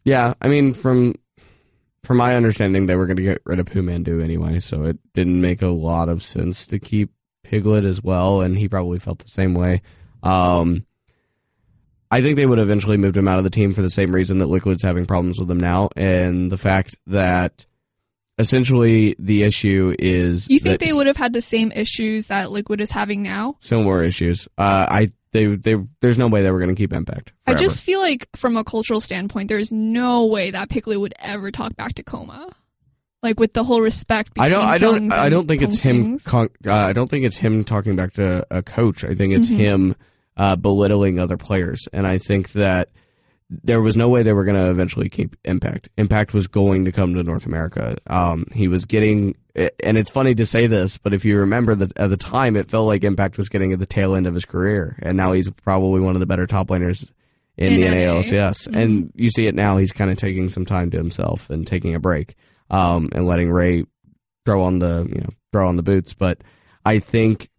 Yeah, 0.04 0.34
I 0.40 0.48
mean, 0.48 0.74
from 0.74 1.14
from 2.02 2.18
my 2.18 2.36
understanding, 2.36 2.86
they 2.86 2.96
were 2.96 3.06
going 3.06 3.16
to 3.16 3.22
get 3.22 3.40
rid 3.44 3.58
of 3.58 3.66
PoohManDu 3.66 4.22
anyway, 4.22 4.60
so 4.60 4.84
it 4.84 4.98
didn't 5.14 5.40
make 5.40 5.62
a 5.62 5.68
lot 5.68 6.10
of 6.10 6.22
sense 6.22 6.66
to 6.66 6.78
keep 6.78 7.10
Piglet 7.42 7.84
as 7.84 8.02
well, 8.02 8.42
and 8.42 8.56
he 8.58 8.68
probably 8.68 8.98
felt 8.98 9.20
the 9.20 9.28
same 9.28 9.54
way. 9.54 9.82
Um, 10.22 10.84
I 12.14 12.22
think 12.22 12.36
they 12.36 12.46
would 12.46 12.58
eventually 12.58 12.96
moved 12.96 13.16
him 13.16 13.26
out 13.28 13.38
of 13.38 13.44
the 13.44 13.50
team 13.50 13.72
for 13.72 13.82
the 13.82 13.90
same 13.90 14.14
reason 14.14 14.38
that 14.38 14.46
Liquid's 14.46 14.82
having 14.82 15.04
problems 15.06 15.38
with 15.38 15.50
him 15.50 15.58
now, 15.58 15.88
and 15.96 16.50
the 16.50 16.56
fact 16.56 16.96
that 17.08 17.66
essentially 18.38 19.14
the 19.18 19.42
issue 19.42 19.94
is 19.98 20.48
You 20.48 20.58
think 20.58 20.80
they 20.80 20.92
would 20.92 21.06
have 21.06 21.16
had 21.16 21.32
the 21.32 21.42
same 21.42 21.72
issues 21.72 22.26
that 22.26 22.50
Liquid 22.50 22.80
is 22.80 22.90
having 22.90 23.22
now? 23.22 23.56
similar 23.60 24.02
issues. 24.02 24.48
Uh, 24.58 24.86
I 24.88 25.08
they 25.32 25.46
they 25.56 25.76
there's 26.00 26.18
no 26.18 26.28
way 26.28 26.42
they 26.42 26.50
were 26.50 26.60
going 26.60 26.74
to 26.74 26.80
keep 26.80 26.92
Impact. 26.92 27.32
I 27.46 27.54
just 27.54 27.82
feel 27.82 28.00
like 28.00 28.28
from 28.36 28.56
a 28.56 28.64
cultural 28.64 29.00
standpoint, 29.00 29.48
there's 29.48 29.72
no 29.72 30.26
way 30.26 30.50
that 30.52 30.68
Piglet 30.68 31.00
would 31.00 31.14
ever 31.18 31.50
talk 31.50 31.76
back 31.76 31.94
to 31.94 32.04
kkOma. 32.04 32.52
Like 33.22 33.40
with 33.40 33.54
the 33.54 33.64
whole 33.64 33.80
respect. 33.80 34.32
I 34.38 34.48
don't. 34.48 34.62
I 34.64 34.76
don't. 34.78 35.10
I 35.12 35.30
don't 35.30 35.48
think 35.48 35.62
it's 35.62 35.80
him. 35.80 36.18
Con- 36.18 36.50
uh, 36.66 36.72
I 36.72 36.92
don't 36.92 37.08
think 37.08 37.24
it's 37.24 37.38
him 37.38 37.64
talking 37.64 37.96
back 37.96 38.12
to 38.14 38.46
a 38.50 38.62
coach. 38.62 39.02
I 39.02 39.14
think 39.14 39.32
it's 39.34 39.48
Mhm. 39.48 39.56
him 39.56 39.96
uh, 40.36 40.56
belittling 40.56 41.18
other 41.18 41.36
players. 41.36 41.80
And 41.92 42.06
I 42.06 42.18
think 42.18 42.52
that 42.52 42.88
there 43.50 43.80
was 43.82 43.94
no 43.94 44.08
way 44.08 44.22
they 44.22 44.32
were 44.32 44.44
going 44.44 44.56
to 44.56 44.70
eventually 44.70 45.08
keep 45.08 45.36
Impact. 45.44 45.88
Impact 45.96 46.32
was 46.32 46.46
going 46.46 46.86
to 46.86 46.92
come 46.92 47.14
to 47.14 47.22
North 47.22 47.46
America. 47.46 47.96
Um, 48.06 48.46
he 48.52 48.68
was 48.68 48.84
getting, 48.86 49.36
and 49.54 49.98
it's 49.98 50.10
funny 50.10 50.34
to 50.34 50.46
say 50.46 50.66
this, 50.66 50.98
but 50.98 51.12
if 51.14 51.24
you 51.24 51.38
remember 51.38 51.74
that 51.74 51.96
at 51.96 52.10
the 52.10 52.16
time, 52.16 52.56
it 52.56 52.70
felt 52.70 52.86
like 52.86 53.04
Impact 53.04 53.36
was 53.36 53.48
getting 53.48 53.72
at 53.72 53.78
the 53.78 53.86
tail 53.86 54.14
end 54.16 54.26
of 54.26 54.34
his 54.34 54.44
career, 54.46 54.96
and 55.02 55.16
now 55.16 55.32
he's 55.32 55.50
probably 55.50 56.00
one 56.00 56.16
of 56.16 56.20
the 56.20 56.26
better 56.26 56.46
top 56.46 56.68
laners 56.68 57.06
in, 57.56 57.74
In 57.74 57.80
the 57.80 57.88
NA. 57.88 57.96
NALCS. 57.96 58.66
Mhm. 58.68 58.76
And 58.76 59.12
you 59.14 59.30
see 59.30 59.46
it 59.46 59.54
now; 59.54 59.76
he's 59.76 59.92
kind 59.92 60.10
of 60.10 60.16
taking 60.16 60.48
some 60.48 60.64
time 60.64 60.90
to 60.90 60.96
himself 60.96 61.48
and 61.50 61.66
taking 61.66 61.94
a 61.94 62.00
break, 62.00 62.34
um, 62.70 63.10
and 63.12 63.26
letting 63.26 63.52
Ray 63.52 63.84
throw 64.46 64.64
on 64.64 64.78
the 64.80 65.06
you 65.08 65.20
know 65.20 65.30
throw 65.52 65.68
on 65.68 65.76
the 65.76 65.82
boots. 65.84 66.14
But 66.14 66.38
I 66.84 66.98
think 66.98 67.50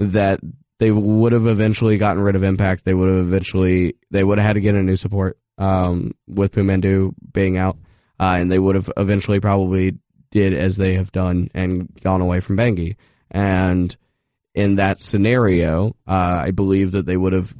that 0.00 0.40
they 0.78 0.90
would 0.90 1.32
have 1.32 1.46
eventually 1.46 1.98
gotten 1.98 2.22
rid 2.22 2.36
of 2.36 2.42
Impact. 2.42 2.84
They 2.84 2.94
would 2.94 3.08
have 3.08 3.26
eventually 3.26 3.96
they 4.10 4.22
would 4.22 4.38
have 4.38 4.46
had 4.46 4.52
to 4.54 4.60
get 4.60 4.74
a 4.74 4.82
new 4.82 4.96
support 4.96 5.38
um, 5.58 6.12
with 6.26 6.52
PoohManDu 6.52 7.14
being 7.32 7.58
out, 7.58 7.76
uh, 8.20 8.36
and 8.38 8.50
they 8.50 8.58
would 8.58 8.76
have 8.76 8.90
eventually 8.96 9.40
probably 9.40 9.98
did 10.30 10.54
as 10.54 10.76
they 10.76 10.94
have 10.94 11.12
done 11.12 11.48
and 11.54 11.88
gone 12.02 12.20
away 12.20 12.40
from 12.40 12.56
Bengi. 12.56 12.96
And 13.30 13.94
in 14.54 14.76
that 14.76 15.00
scenario, 15.00 15.96
uh, 16.06 16.42
I 16.46 16.50
believe 16.50 16.92
that 16.92 17.06
they 17.06 17.16
would 17.16 17.32
have, 17.32 17.54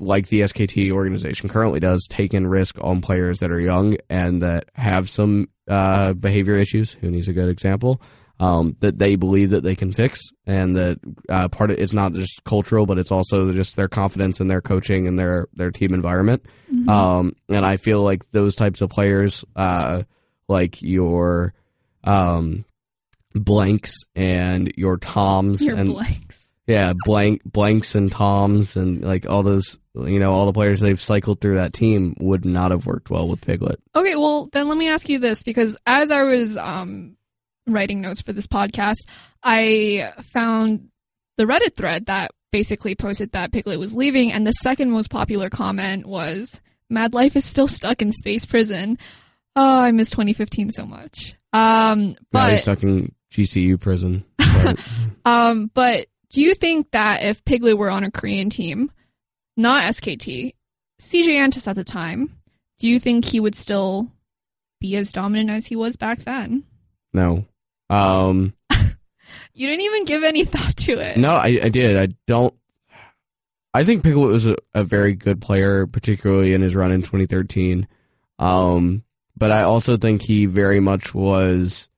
like 0.00 0.28
the 0.28 0.40
SKT 0.40 0.90
organization 0.92 1.48
currently 1.48 1.80
does, 1.80 2.06
taken 2.08 2.46
risk 2.46 2.76
on 2.80 3.00
players 3.00 3.40
that 3.40 3.50
are 3.50 3.60
young 3.60 3.96
and 4.08 4.42
that 4.42 4.64
have 4.74 5.08
some 5.08 5.48
uh, 5.68 6.12
behavior 6.12 6.56
issues. 6.56 6.96
Huni's 7.00 7.28
a 7.28 7.32
good 7.32 7.48
example. 7.48 8.00
Um, 8.42 8.76
that 8.80 8.98
they 8.98 9.14
believe 9.14 9.50
that 9.50 9.62
they 9.62 9.76
can 9.76 9.92
fix, 9.92 10.20
and 10.46 10.74
that 10.76 10.98
uh, 11.28 11.46
part 11.48 11.70
of 11.70 11.78
it's 11.78 11.92
not 11.92 12.12
just 12.12 12.42
cultural, 12.42 12.86
but 12.86 12.98
it's 12.98 13.12
also 13.12 13.52
just 13.52 13.76
their 13.76 13.86
confidence 13.86 14.40
in 14.40 14.48
their 14.48 14.60
coaching 14.60 15.06
and 15.06 15.16
their 15.16 15.46
their 15.54 15.70
team 15.70 15.94
environment. 15.94 16.44
Um, 16.88 17.36
and 17.48 17.64
I 17.64 17.76
feel 17.76 18.02
like 18.02 18.28
those 18.32 18.56
types 18.56 18.80
of 18.80 18.90
players, 18.90 19.44
uh, 19.54 20.02
like 20.48 20.82
your 20.82 21.54
um, 22.02 22.64
blanks 23.34 23.94
and 24.16 24.72
your 24.76 24.96
toms 24.96 25.62
Your 25.62 25.76
and 25.76 25.90
blanks. 25.90 26.48
yeah, 26.66 26.92
blank 27.04 27.42
blanks 27.44 27.94
and 27.94 28.10
toms 28.10 28.76
and 28.76 29.02
like 29.02 29.24
all 29.28 29.42
those 29.42 29.78
you 29.94 30.18
know 30.18 30.32
all 30.32 30.46
the 30.46 30.52
players 30.52 30.80
they've 30.80 31.00
cycled 31.00 31.40
through 31.40 31.56
that 31.56 31.72
team 31.72 32.16
would 32.18 32.44
not 32.44 32.70
have 32.70 32.86
worked 32.86 33.10
well 33.10 33.28
with 33.28 33.40
Piglet. 33.40 33.78
Okay, 33.94 34.16
well 34.16 34.48
then 34.52 34.66
let 34.68 34.76
me 34.78 34.88
ask 34.88 35.08
you 35.08 35.18
this 35.18 35.42
because 35.42 35.76
as 35.86 36.10
I 36.10 36.22
was 36.22 36.56
um, 36.56 37.16
writing 37.66 38.00
notes 38.00 38.20
for 38.20 38.32
this 38.32 38.46
podcast, 38.46 38.98
I 39.42 40.12
found 40.32 40.88
the 41.36 41.44
Reddit 41.44 41.74
thread 41.76 42.06
that 42.06 42.32
basically 42.50 42.94
posted 42.94 43.32
that 43.32 43.52
Piglet 43.52 43.78
was 43.78 43.94
leaving, 43.94 44.32
and 44.32 44.46
the 44.46 44.52
second 44.52 44.90
most 44.90 45.10
popular 45.10 45.50
comment 45.50 46.06
was 46.06 46.60
"Mad 46.90 47.14
Life 47.14 47.36
is 47.36 47.44
still 47.44 47.68
stuck 47.68 48.02
in 48.02 48.12
space 48.12 48.46
prison." 48.46 48.98
Oh, 49.54 49.80
I 49.80 49.92
miss 49.92 50.10
2015 50.10 50.70
so 50.70 50.86
much. 50.86 51.34
Um, 51.52 52.16
but 52.30 52.56
stuck 52.56 52.82
in 52.82 53.14
GCU 53.32 53.80
prison. 53.80 54.24
But 54.38 54.78
um, 55.24 55.70
but 55.74 56.06
do 56.30 56.40
you 56.40 56.54
think 56.54 56.90
that 56.92 57.22
if 57.22 57.44
Piglet 57.44 57.76
were 57.76 57.90
on 57.90 58.04
a 58.04 58.10
Korean 58.10 58.50
team, 58.50 58.90
not 59.56 59.82
SKT, 59.84 60.54
CJ 61.00 61.26
Entus 61.26 61.68
at 61.68 61.76
the 61.76 61.84
time, 61.84 62.38
do 62.78 62.88
you 62.88 62.98
think 62.98 63.24
he 63.24 63.40
would 63.40 63.54
still 63.54 64.10
be 64.80 64.96
as 64.96 65.12
dominant 65.12 65.50
as 65.50 65.66
he 65.66 65.76
was 65.76 65.96
back 65.96 66.20
then? 66.24 66.64
no, 67.12 67.44
um, 67.90 68.54
You 69.54 69.66
didn't 69.66 69.82
even 69.82 70.04
give 70.04 70.22
any 70.24 70.44
thought 70.44 70.76
to 70.78 70.92
it. 70.98 71.16
no, 71.18 71.30
I, 71.34 71.58
I 71.64 71.68
did. 71.68 71.96
I 71.98 72.14
don't. 72.26 72.54
I 73.74 73.84
think 73.84 74.02
Piglet 74.02 74.30
was 74.30 74.46
a, 74.46 74.56
a 74.74 74.84
very 74.84 75.14
good 75.14 75.40
player, 75.40 75.86
particularly 75.86 76.52
in 76.52 76.60
his 76.62 76.74
run 76.74 76.92
in 76.92 77.00
2013. 77.00 77.86
Um, 78.38 79.02
but 79.36 79.50
I 79.50 79.62
also 79.62 79.96
think 79.96 80.22
he 80.22 80.44
very 80.46 80.80
much 80.80 81.14
was 81.14 81.88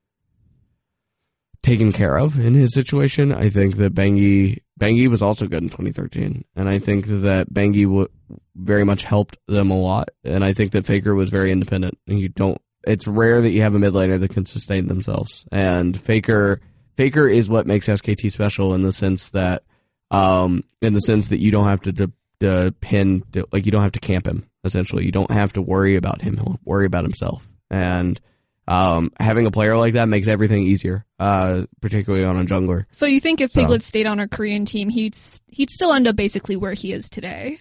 taken 1.63 1.93
care 1.93 2.17
of 2.19 2.39
in 2.39 2.55
his 2.55 2.73
situation. 2.75 3.33
I 3.33 3.49
think 3.49 3.77
that 3.77 3.95
Bengi 3.95 4.59
Bengi 4.79 5.09
was 5.09 5.23
also 5.23 5.47
good 5.47 5.63
in 5.63 5.69
2013, 5.71 6.45
and 6.57 6.69
I 6.69 6.79
think 6.79 7.07
that 7.07 7.53
Bengi 7.53 7.85
w- 7.85 8.09
very 8.57 8.85
much 8.85 9.05
helped 9.05 9.37
them 9.47 9.71
a 9.71 9.79
lot. 9.79 10.11
And 10.25 10.45
I 10.45 10.53
think 10.53 10.73
that 10.73 10.87
Faker 10.87 11.15
was 11.15 11.31
very 11.31 11.51
independent. 11.51 11.99
And 12.07 12.21
you 12.21 12.29
don't. 12.29 12.61
It's 12.87 13.07
rare 13.07 13.41
that 13.41 13.51
you 13.51 13.63
have 13.63 13.75
a 13.75 13.79
mid 13.79 13.93
laner 13.95 14.19
that 14.21 14.31
can 14.31 14.47
sustain 14.47 14.87
themselves, 14.89 15.45
and 15.53 15.99
Faker 16.01 16.61
Faker 16.97 17.27
is 17.29 17.49
what 17.49 17.67
makes 17.67 17.89
SKT 17.89 18.31
special 18.31 18.75
in 18.75 18.83
the 18.83 18.93
sense 18.93 19.31
that, 19.31 19.63
um, 20.11 20.63
in 20.81 20.95
the 20.95 21.01
sense 21.01 21.29
that 21.29 21.41
you 21.41 21.51
don't 21.51 21.67
have 21.67 21.81
to 21.83 21.93
de- 21.93 22.13
depend, 22.41 23.25
like 23.53 23.67
you 23.67 23.73
don't 23.73 23.83
have 23.83 23.93
to 23.93 24.01
camp 24.01 24.27
him. 24.27 24.47
Essentially, 24.65 25.05
you 25.05 25.13
don't 25.13 25.31
have 25.31 25.53
to 25.55 25.63
worry 25.63 25.97
about 25.97 26.23
him. 26.23 26.37
He'll 26.37 26.59
worry 26.65 26.87
about 26.87 27.05
himself, 27.05 27.47
and 27.71 28.21
um, 28.67 29.11
having 29.21 29.47
a 29.47 29.51
player 29.51 29.77
like 29.77 29.95
that 29.95 30.09
makes 30.09 30.27
everything 30.29 30.63
easier, 30.63 31.05
uh, 31.19 31.63
particularly 31.83 32.25
on 32.25 32.39
a 32.39 32.45
jungler. 32.45 32.85
So 32.93 33.07
you 33.07 33.21
think 33.21 33.41
if 33.41 33.53
So- 33.53 33.61
Piglet 33.61 33.83
stayed 33.83 34.07
on 34.07 34.21
a 34.21 34.29
Korean 34.29 34.65
team, 34.65 34.89
he'd 34.89 35.17
he'd 35.49 35.71
still 35.71 35.93
end 35.93 36.07
up 36.07 36.17
basically 36.17 36.57
where 36.57 36.73
he 36.75 36.93
is 36.93 37.09
today? 37.11 37.59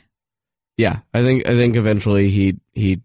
Yeah, 0.78 1.00
I 1.14 1.22
think 1.22 1.46
I 1.48 1.52
think 1.56 1.76
eventually 1.76 2.30
he 2.30 2.58
he. 2.74 3.02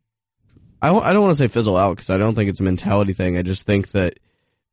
I 0.80 0.88
don't, 0.88 1.02
I 1.04 1.12
don't 1.12 1.22
want 1.22 1.36
to 1.36 1.38
say 1.38 1.48
fizzle 1.48 1.76
out 1.76 1.96
because 1.96 2.10
I 2.10 2.16
don't 2.16 2.34
think 2.34 2.50
it's 2.50 2.60
a 2.60 2.64
mentality 2.64 3.12
thing. 3.12 3.36
I 3.36 3.42
just 3.42 3.66
think 3.66 3.90
that 3.92 4.18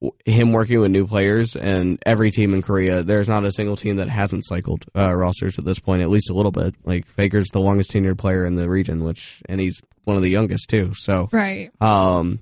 w- 0.02 0.14
him 0.26 0.52
working 0.54 0.80
with 0.80 0.92
new 0.92 1.08
players 1.08 1.56
and 1.56 1.98
every 2.06 2.30
team 2.32 2.54
in 2.54 2.62
Korea, 2.62 3.02
there's 3.04 3.28
not 3.28 3.46
a 3.46 3.52
single 3.52 3.76
team 3.76 3.96
that 3.98 4.10
hasn't 4.10 4.46
cycled 4.46 4.86
uh, 4.96 5.14
rosters 5.16 5.58
at 5.58 5.66
this 5.66 5.80
point, 5.80 6.02
at 6.04 6.10
least 6.10 6.30
a 6.30 6.34
little 6.34 6.52
bit. 6.52 6.76
Like 6.84 7.08
Faker's 7.08 7.48
the 7.52 7.60
longest 7.60 7.92
tenured 7.92 8.18
player 8.18 8.46
in 8.46 8.56
the 8.56 8.70
region, 8.70 9.04
which 9.04 9.42
and 9.50 9.60
he's 9.60 9.82
one 10.04 10.16
of 10.18 10.24
the 10.24 10.30
youngest 10.30 10.70
too. 10.70 10.94
So 10.96 11.28
Right. 11.32 11.72
um, 11.82 12.40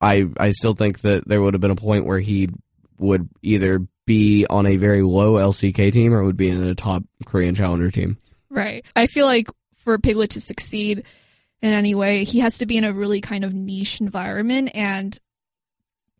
I 0.00 0.24
I 0.36 0.50
still 0.50 0.74
think 0.74 1.02
that 1.02 1.28
there 1.28 1.40
would 1.40 1.54
have 1.54 1.60
been 1.60 1.70
a 1.70 1.76
point 1.76 2.06
where 2.06 2.20
he 2.20 2.48
would 2.98 3.28
either 3.42 3.86
be 4.06 4.46
on 4.48 4.66
a 4.66 4.76
very 4.76 5.02
low 5.02 5.34
LCK 5.34 5.92
team 5.92 6.12
or 6.14 6.24
would 6.24 6.36
be 6.36 6.48
in 6.48 6.66
a 6.66 6.74
top 6.74 7.04
Korean 7.26 7.54
challenger 7.54 7.90
team. 7.90 8.18
Right. 8.48 8.84
I 8.96 9.06
feel 9.06 9.26
like 9.26 9.48
for 9.76 9.96
Piglet 9.98 10.30
to 10.30 10.40
succeed 10.40 11.04
in 11.62 11.72
any 11.72 11.94
way, 11.94 12.24
he 12.24 12.40
has 12.40 12.58
to 12.58 12.66
be 12.66 12.76
in 12.76 12.84
a 12.84 12.92
really 12.92 13.20
kind 13.20 13.44
of 13.44 13.52
niche 13.54 14.00
environment, 14.00 14.70
and 14.74 15.18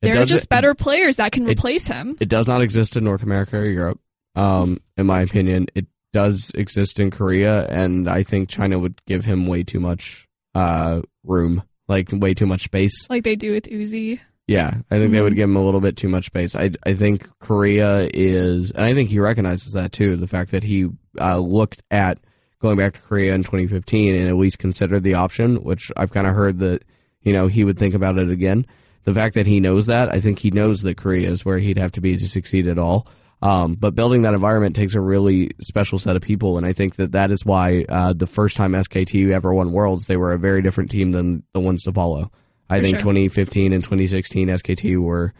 there 0.02 0.18
are 0.18 0.26
just 0.26 0.48
better 0.48 0.74
players 0.74 1.16
that 1.16 1.32
can 1.32 1.44
it- 1.44 1.52
replace 1.52 1.86
him. 1.86 2.16
It 2.20 2.28
does 2.28 2.46
not 2.46 2.62
exist 2.62 2.96
in 2.96 3.04
North 3.04 3.22
America 3.22 3.56
or 3.58 3.66
Europe. 3.66 4.00
Um, 4.34 4.78
in 4.96 5.06
my 5.06 5.22
opinion, 5.22 5.66
it 5.74 5.86
does 6.12 6.50
exist 6.54 6.98
in 7.00 7.10
Korea, 7.10 7.66
and 7.66 8.08
I 8.08 8.22
think 8.22 8.48
China 8.48 8.78
would 8.78 9.00
give 9.06 9.24
him 9.24 9.46
way 9.46 9.62
too 9.62 9.80
much 9.80 10.26
uh, 10.54 11.02
room, 11.24 11.62
like 11.88 12.08
way 12.12 12.34
too 12.34 12.46
much 12.46 12.64
space. 12.64 13.08
like 13.10 13.24
they 13.24 13.36
do 13.36 13.52
with 13.52 13.64
Uzi. 13.64 14.18
Yeah, 14.48 14.68
I 14.90 14.98
think 14.98 15.12
they 15.12 15.18
Mhm. 15.18 15.22
would 15.24 15.36
give 15.36 15.48
him 15.48 15.54
a 15.56 15.64
little 15.64 15.80
bit 15.80 15.96
too 15.96 16.08
much 16.08 16.26
space. 16.26 16.56
I 16.56 16.70
I 16.84 16.94
think 16.94 17.28
Korea 17.38 18.08
is, 18.12 18.72
and 18.72 18.84
I 18.84 18.94
think 18.94 19.10
he 19.10 19.20
recognizes 19.20 19.74
that 19.74 19.92
too. 19.92 20.16
The 20.16 20.26
fact 20.26 20.50
that 20.50 20.64
he 20.64 20.88
uh, 21.20 21.38
looked 21.38 21.82
at 21.92 22.18
going 22.60 22.76
back 22.76 22.94
to 22.94 23.00
Korea 23.00 23.34
in 23.34 23.42
2015 23.42 24.14
and 24.14 24.28
at 24.28 24.36
least 24.36 24.58
considered 24.58 25.02
the 25.02 25.14
option, 25.14 25.62
which 25.62 25.90
I've 25.96 26.12
kind 26.12 26.26
of 26.26 26.34
heard 26.34 26.58
that 26.60 26.82
you 27.22 27.32
know 27.32 27.46
he 27.48 27.64
would 27.64 27.78
think 27.78 27.94
about 27.94 28.18
it 28.18 28.30
again. 28.30 28.66
The 29.04 29.14
fact 29.14 29.34
that 29.34 29.46
he 29.46 29.60
knows 29.60 29.86
that, 29.86 30.12
I 30.12 30.20
think 30.20 30.38
he 30.38 30.50
knows 30.50 30.82
that 30.82 30.98
Korea 30.98 31.30
is 31.30 31.44
where 31.44 31.58
he'd 31.58 31.78
have 31.78 31.92
to 31.92 32.00
be 32.00 32.16
to 32.16 32.28
succeed 32.28 32.68
at 32.68 32.78
all. 32.78 33.08
Um, 33.42 33.74
but 33.74 33.94
building 33.94 34.22
that 34.22 34.34
environment 34.34 34.76
takes 34.76 34.94
a 34.94 35.00
really 35.00 35.52
special 35.62 35.98
set 35.98 36.14
of 36.14 36.20
people, 36.22 36.58
and 36.58 36.66
I 36.66 36.74
think 36.74 36.96
that 36.96 37.12
that 37.12 37.30
is 37.30 37.44
why 37.44 37.86
uh, 37.88 38.12
the 38.12 38.26
first 38.26 38.56
time 38.56 38.72
SKT 38.72 39.32
ever 39.32 39.54
won 39.54 39.72
Worlds, 39.72 40.06
they 40.06 40.18
were 40.18 40.32
a 40.32 40.38
very 40.38 40.60
different 40.60 40.90
team 40.90 41.12
than 41.12 41.42
the 41.54 41.60
ones 41.60 41.82
to 41.84 41.92
follow. 41.92 42.30
I 42.68 42.78
For 42.78 42.82
think 42.82 42.96
sure. 42.96 43.12
2015 43.12 43.72
and 43.72 43.82
2016 43.82 44.48
SKT 44.48 45.02
were 45.02 45.32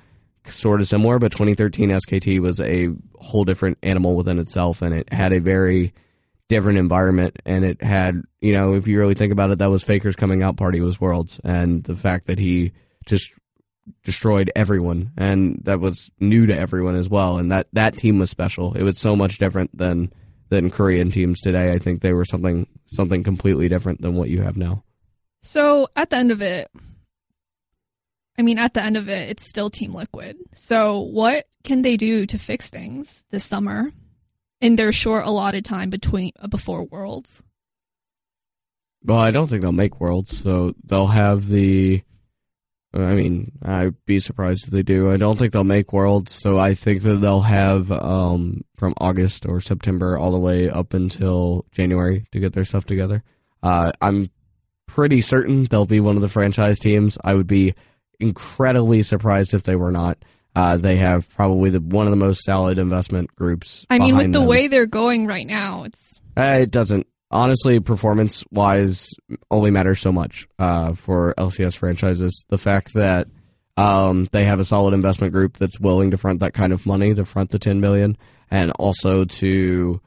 sort 0.46 0.80
of 0.80 0.88
similar, 0.88 1.18
but 1.18 1.32
2013 1.32 1.90
SKT 1.90 2.40
was 2.40 2.58
a 2.60 2.88
whole 3.18 3.44
different 3.44 3.76
animal 3.82 4.16
within 4.16 4.38
itself, 4.38 4.80
and 4.80 4.94
it 4.94 5.12
had 5.12 5.34
a 5.34 5.40
very 5.40 5.92
different 6.50 6.78
environment. 6.78 7.38
And 7.46 7.64
it 7.64 7.82
had, 7.82 8.20
you 8.40 8.52
know, 8.52 8.74
if 8.74 8.86
you 8.86 8.98
really 8.98 9.14
think 9.14 9.32
about 9.32 9.50
it, 9.50 9.58
that 9.60 9.70
was 9.70 9.82
Faker's 9.82 10.16
coming 10.16 10.42
out 10.42 10.58
party 10.58 10.80
was 10.80 11.00
Worlds, 11.00 11.40
and 11.42 11.82
the 11.84 11.96
fact 11.96 12.26
that 12.26 12.38
he 12.38 12.72
just 13.06 13.32
destroyed 14.04 14.50
everyone, 14.54 15.12
and 15.16 15.62
that 15.64 15.80
was 15.80 16.10
new 16.20 16.46
to 16.46 16.56
everyone 16.56 16.96
as 16.96 17.08
well. 17.08 17.38
And 17.38 17.50
that 17.52 17.68
that 17.72 17.96
team 17.96 18.18
was 18.18 18.28
special. 18.28 18.74
It 18.74 18.82
was 18.82 18.98
so 18.98 19.16
much 19.16 19.38
different 19.38 19.76
than 19.76 20.12
than 20.50 20.70
Korean 20.70 21.10
teams 21.10 21.40
today. 21.40 21.72
I 21.72 21.78
think 21.78 22.02
they 22.02 22.12
were 22.12 22.24
something 22.24 22.66
something 22.86 23.22
completely 23.22 23.68
different 23.68 24.02
than 24.02 24.16
what 24.16 24.28
you 24.28 24.42
have 24.42 24.56
now. 24.56 24.84
So 25.42 25.88
at 25.96 26.10
the 26.10 26.16
end 26.16 26.32
of 26.32 26.42
it, 26.42 26.70
I 28.36 28.42
mean, 28.42 28.58
at 28.58 28.74
the 28.74 28.82
end 28.82 28.96
of 28.96 29.08
it, 29.08 29.30
it's 29.30 29.48
still 29.48 29.70
Team 29.70 29.94
Liquid. 29.94 30.36
So 30.56 31.00
what 31.00 31.46
can 31.62 31.82
they 31.82 31.96
do 31.96 32.26
to 32.26 32.38
fix 32.38 32.68
things 32.68 33.22
this 33.30 33.44
summer 33.44 33.92
in 34.60 34.76
their 34.76 34.92
short 34.92 35.26
allotted 35.26 35.64
time 35.64 35.90
between 35.90 36.32
uh, 36.38 36.48
before 36.48 36.84
Worlds? 36.84 37.42
Well, 39.02 39.18
I 39.18 39.30
don't 39.30 39.46
think 39.46 39.62
they'll 39.62 39.72
make 39.72 39.98
worlds, 40.00 40.38
so 40.38 40.74
they'll 40.84 41.06
have 41.06 41.48
the 41.48 42.02
I 42.92 43.14
mean, 43.14 43.52
I'd 43.62 44.04
be 44.04 44.18
surprised 44.18 44.64
if 44.64 44.70
they 44.70 44.82
do. 44.82 45.12
I 45.12 45.16
don't 45.16 45.38
think 45.38 45.52
they'll 45.52 45.62
make 45.62 45.92
Worlds, 45.92 46.34
so 46.34 46.58
I 46.58 46.74
think 46.74 47.02
that 47.02 47.20
they'll 47.20 47.40
have 47.40 47.92
um, 47.92 48.64
from 48.74 48.94
August 48.98 49.46
or 49.46 49.60
September 49.60 50.18
all 50.18 50.32
the 50.32 50.38
way 50.38 50.68
up 50.68 50.92
until 50.92 51.66
January 51.70 52.26
to 52.32 52.40
get 52.40 52.52
their 52.52 52.64
stuff 52.64 52.86
together. 52.86 53.22
Uh, 53.62 53.92
I'm 54.00 54.30
pretty 54.86 55.20
certain 55.20 55.64
they'll 55.64 55.86
be 55.86 56.00
one 56.00 56.16
of 56.16 56.22
the 56.22 56.28
franchise 56.28 56.80
teams. 56.80 57.16
I 57.22 57.34
would 57.34 57.46
be 57.46 57.74
incredibly 58.18 59.04
surprised 59.04 59.54
if 59.54 59.62
they 59.62 59.76
were 59.76 59.92
not. 59.92 60.18
Uh, 60.54 60.76
they 60.76 60.96
have 60.96 61.28
probably 61.30 61.70
the 61.70 61.80
one 61.80 62.06
of 62.06 62.10
the 62.10 62.16
most 62.16 62.44
solid 62.44 62.78
investment 62.78 63.34
groups. 63.36 63.86
I 63.88 63.98
mean, 63.98 64.16
with 64.16 64.32
the 64.32 64.40
them. 64.40 64.48
way 64.48 64.66
they're 64.66 64.86
going 64.86 65.26
right 65.26 65.46
now, 65.46 65.84
it's 65.84 66.20
Uh, 66.36 66.58
it 66.62 66.70
doesn't. 66.70 67.06
Honestly, 67.30 67.78
performance 67.78 68.42
wise, 68.50 69.14
only 69.52 69.70
matters 69.70 70.00
so 70.00 70.10
much 70.10 70.48
uh, 70.58 70.94
for 70.94 71.32
LCS 71.38 71.76
franchises. 71.76 72.44
The 72.48 72.58
fact 72.58 72.94
that 72.94 73.28
um, 73.76 74.26
they 74.32 74.44
have 74.44 74.58
a 74.58 74.64
solid 74.64 74.94
investment 74.94 75.32
group 75.32 75.56
that's 75.56 75.78
willing 75.78 76.10
to 76.10 76.18
front 76.18 76.40
that 76.40 76.54
kind 76.54 76.72
of 76.72 76.84
money, 76.84 77.14
to 77.14 77.24
front 77.24 77.50
the 77.50 77.60
ten 77.60 77.80
million, 77.80 78.18
and 78.50 78.72
also 78.72 79.24
to 79.24 80.00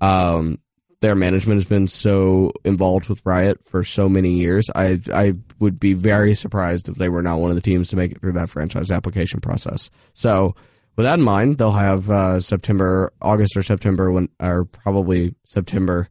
um, 0.00 0.59
their 1.00 1.14
management 1.14 1.60
has 1.60 1.68
been 1.68 1.88
so 1.88 2.52
involved 2.64 3.08
with 3.08 3.24
Riot 3.24 3.60
for 3.66 3.82
so 3.82 4.08
many 4.08 4.32
years. 4.34 4.68
I 4.74 5.00
I 5.12 5.34
would 5.58 5.80
be 5.80 5.94
very 5.94 6.34
surprised 6.34 6.88
if 6.88 6.96
they 6.96 7.08
were 7.08 7.22
not 7.22 7.40
one 7.40 7.50
of 7.50 7.56
the 7.56 7.62
teams 7.62 7.88
to 7.90 7.96
make 7.96 8.12
it 8.12 8.20
through 8.20 8.32
that 8.32 8.50
franchise 8.50 8.90
application 8.90 9.40
process. 9.40 9.90
So. 10.14 10.54
With 10.96 11.06
that 11.06 11.20
in 11.20 11.24
mind, 11.24 11.56
they'll 11.56 11.70
have 11.70 12.10
uh, 12.10 12.40
September, 12.40 13.12
August 13.22 13.56
or 13.56 13.62
September, 13.62 14.12
when, 14.12 14.28
or 14.38 14.66
probably 14.66 15.34
September, 15.46 16.10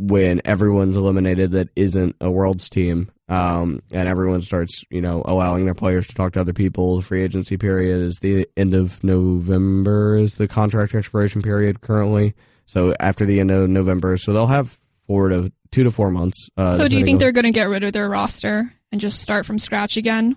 when 0.00 0.40
everyone's 0.46 0.96
eliminated 0.96 1.52
that 1.52 1.68
isn't 1.76 2.16
a 2.22 2.30
world's 2.30 2.70
team 2.70 3.10
um, 3.28 3.82
and 3.92 4.08
everyone 4.08 4.40
starts 4.40 4.82
you 4.88 5.02
know 5.02 5.22
allowing 5.26 5.66
their 5.66 5.74
players 5.74 6.06
to 6.06 6.14
talk 6.14 6.32
to 6.32 6.40
other 6.40 6.54
people 6.54 6.96
the 6.96 7.02
free 7.02 7.22
agency 7.22 7.58
period 7.58 8.00
is 8.00 8.18
the 8.20 8.48
end 8.56 8.74
of 8.74 9.04
november 9.04 10.16
is 10.16 10.36
the 10.36 10.48
contract 10.48 10.94
expiration 10.94 11.42
period 11.42 11.82
currently 11.82 12.34
so 12.70 12.94
after 13.00 13.26
the 13.26 13.40
end 13.40 13.50
of 13.50 13.68
november 13.68 14.16
so 14.16 14.32
they'll 14.32 14.46
have 14.46 14.78
four 15.06 15.28
to 15.28 15.52
two 15.70 15.84
to 15.84 15.90
four 15.90 16.10
months 16.10 16.48
uh, 16.56 16.76
so. 16.76 16.88
Do 16.88 16.96
you 16.96 17.04
think 17.04 17.16
on- 17.16 17.18
they're 17.18 17.32
going 17.32 17.44
to 17.44 17.50
get 17.50 17.68
rid 17.68 17.84
of 17.84 17.92
their 17.92 18.08
roster 18.08 18.72
and 18.92 19.00
just 19.00 19.20
start 19.20 19.46
from 19.46 19.58
scratch 19.58 19.96
again? 19.96 20.36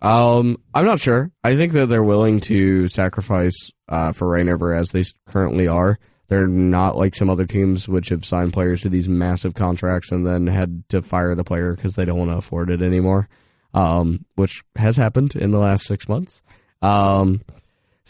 Um, 0.00 0.58
I'm 0.74 0.84
not 0.84 1.00
sure. 1.00 1.32
I 1.42 1.56
think 1.56 1.72
that 1.72 1.88
they're 1.88 2.04
willing 2.04 2.40
to 2.40 2.86
sacrifice 2.88 3.56
uh, 3.88 4.12
for 4.12 4.28
Rainover 4.28 4.78
as 4.78 4.90
they 4.90 5.02
currently 5.26 5.66
are. 5.66 5.98
They're 6.28 6.46
not 6.46 6.96
like 6.96 7.16
some 7.16 7.30
other 7.30 7.46
teams 7.46 7.88
which 7.88 8.10
have 8.10 8.24
signed 8.24 8.52
players 8.52 8.82
to 8.82 8.90
these 8.90 9.08
massive 9.08 9.54
contracts 9.54 10.12
and 10.12 10.26
then 10.26 10.46
had 10.46 10.84
to 10.90 11.02
fire 11.02 11.34
the 11.34 11.44
player 11.44 11.74
because 11.74 11.94
they 11.94 12.04
don't 12.04 12.18
want 12.18 12.30
to 12.30 12.36
afford 12.36 12.70
it 12.70 12.82
anymore, 12.82 13.28
um, 13.74 14.24
which 14.36 14.62
has 14.76 14.96
happened 14.96 15.34
in 15.34 15.50
the 15.50 15.58
last 15.58 15.86
six 15.86 16.08
months. 16.08 16.42
Um, 16.82 17.40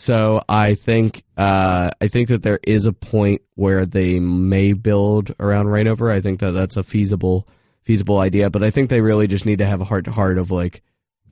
so 0.00 0.40
I 0.48 0.76
think 0.76 1.24
uh, 1.36 1.90
I 2.00 2.06
think 2.06 2.28
that 2.28 2.44
there 2.44 2.60
is 2.62 2.86
a 2.86 2.92
point 2.92 3.42
where 3.56 3.84
they 3.84 4.20
may 4.20 4.72
build 4.72 5.34
around 5.40 5.66
Rainover. 5.66 6.12
I 6.12 6.20
think 6.20 6.38
that 6.38 6.52
that's 6.52 6.76
a 6.76 6.84
feasible 6.84 7.48
feasible 7.82 8.20
idea, 8.20 8.48
but 8.48 8.62
I 8.62 8.70
think 8.70 8.90
they 8.90 9.00
really 9.00 9.26
just 9.26 9.44
need 9.44 9.58
to 9.58 9.66
have 9.66 9.80
a 9.80 9.84
heart 9.84 10.04
to 10.04 10.12
heart 10.12 10.38
of 10.38 10.52
like 10.52 10.82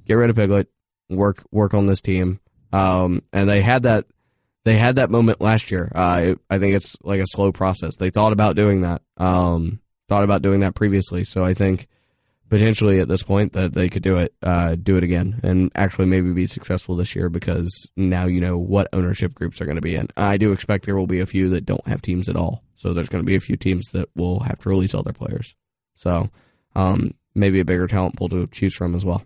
get 0.05 0.14
rid 0.14 0.31
of 0.31 0.37
Piglet, 0.37 0.66
work 1.09 1.44
work 1.52 1.74
on 1.74 1.87
this 1.87 2.00
team. 2.00 2.40
Um, 2.72 3.22
and 3.33 3.48
they 3.48 3.62
had 3.62 3.85
that 3.85 4.07
they 4.64 4.76
had 4.76 4.96
that 4.96 5.11
moment 5.11 5.40
last 5.40 5.70
year. 5.70 5.88
Uh, 5.94 6.35
I 6.50 6.59
think 6.59 6.74
it's 6.74 6.96
like 7.05 7.20
a 7.20 7.26
slow 7.29 7.52
process. 7.52 7.94
They 7.96 8.11
thought 8.11 8.33
about 8.33 8.57
doing 8.57 8.81
that. 8.81 9.00
Um, 9.16 9.79
thought 10.09 10.24
about 10.24 10.42
doing 10.42 10.61
that 10.61 10.74
previously. 10.74 11.22
So 11.22 11.44
I 11.44 11.55
think 11.55 11.87
potentially 12.49 13.01
at 13.01 13.09
this 13.09 13.23
point 13.23 13.53
that 13.55 13.75
they 13.75 13.89
could 13.89 14.03
do 14.03 14.17
it, 14.17 14.35
uh, 14.43 14.77
do 14.77 14.97
it 14.97 15.05
again, 15.05 15.41
and 15.43 15.71
actually 15.75 16.07
maybe 16.07 16.33
be 16.33 16.47
successful 16.47 16.97
this 16.97 17.15
year 17.15 17.29
because 17.29 17.87
now 17.97 18.27
you 18.27 18.41
know 18.41 18.57
what 18.57 18.89
ownership 18.93 19.35
groups 19.35 19.61
are 19.61 19.65
going 19.65 19.77
to 19.77 19.83
be 19.83 19.97
in. 19.97 20.09
I 20.17 20.37
do 20.37 20.53
expect 20.53 20.87
there 20.87 20.97
will 20.97 21.07
be 21.07 21.21
a 21.21 21.27
few 21.27 21.51
that 21.51 21.67
don't 21.67 21.87
have 21.89 22.03
teams 22.03 22.29
at 22.29 22.37
all. 22.37 22.63
So 22.77 22.93
there's 22.93 23.09
going 23.09 23.25
to 23.25 23.27
be 23.27 23.37
a 23.37 23.41
few 23.41 23.57
teams 23.57 23.87
that 23.93 24.09
will 24.15 24.41
have 24.41 24.59
to 24.61 24.69
release 24.69 24.95
all 24.95 25.03
their 25.03 25.13
players. 25.13 25.55
So 25.97 26.31
um, 26.75 27.15
maybe 27.35 27.61
a 27.61 27.65
bigger 27.65 27.87
talent 27.87 28.17
pool 28.17 28.29
to 28.29 28.47
choose 28.49 28.77
from 28.77 28.95
as 28.95 29.05
well. 29.05 29.25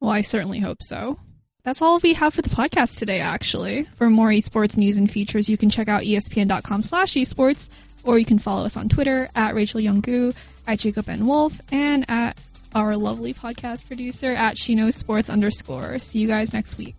Well, 0.00 0.10
I 0.10 0.20
certainly 0.22 0.60
hope 0.60 0.82
so. 0.82 1.18
That's 1.62 1.82
all 1.82 1.98
we 1.98 2.14
have 2.14 2.34
for 2.34 2.42
the 2.42 2.48
podcast 2.48 2.96
today, 2.96 3.20
actually. 3.20 3.84
For 3.96 4.08
more 4.08 4.28
esports 4.28 4.76
news 4.76 4.96
and 4.96 5.10
features, 5.10 5.48
you 5.48 5.58
can 5.58 5.68
check 5.68 5.88
out 5.88 6.02
espn.com 6.02 6.82
slash 6.82 7.14
esports, 7.14 7.68
or 8.04 8.18
you 8.18 8.24
can 8.24 8.38
follow 8.38 8.64
us 8.64 8.76
on 8.78 8.88
Twitter 8.88 9.28
at 9.34 9.54
Rachel 9.54 9.80
Youngu, 9.80 10.34
at 10.66 10.78
Jacob 10.78 11.08
N. 11.08 11.26
Wolf, 11.26 11.60
and 11.70 12.06
at 12.08 12.38
our 12.74 12.96
lovely 12.96 13.34
podcast 13.34 13.86
producer 13.86 14.28
at 14.28 14.56
Shino 14.56 14.92
Sports 14.92 15.28
underscore. 15.28 15.98
See 15.98 16.18
you 16.20 16.28
guys 16.28 16.52
next 16.52 16.78
week. 16.78 16.94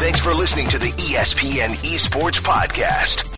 Thanks 0.00 0.20
for 0.20 0.32
listening 0.32 0.68
to 0.68 0.78
the 0.78 0.90
ESPN 0.92 1.70
Esports 1.84 2.40
Podcast. 2.40 3.28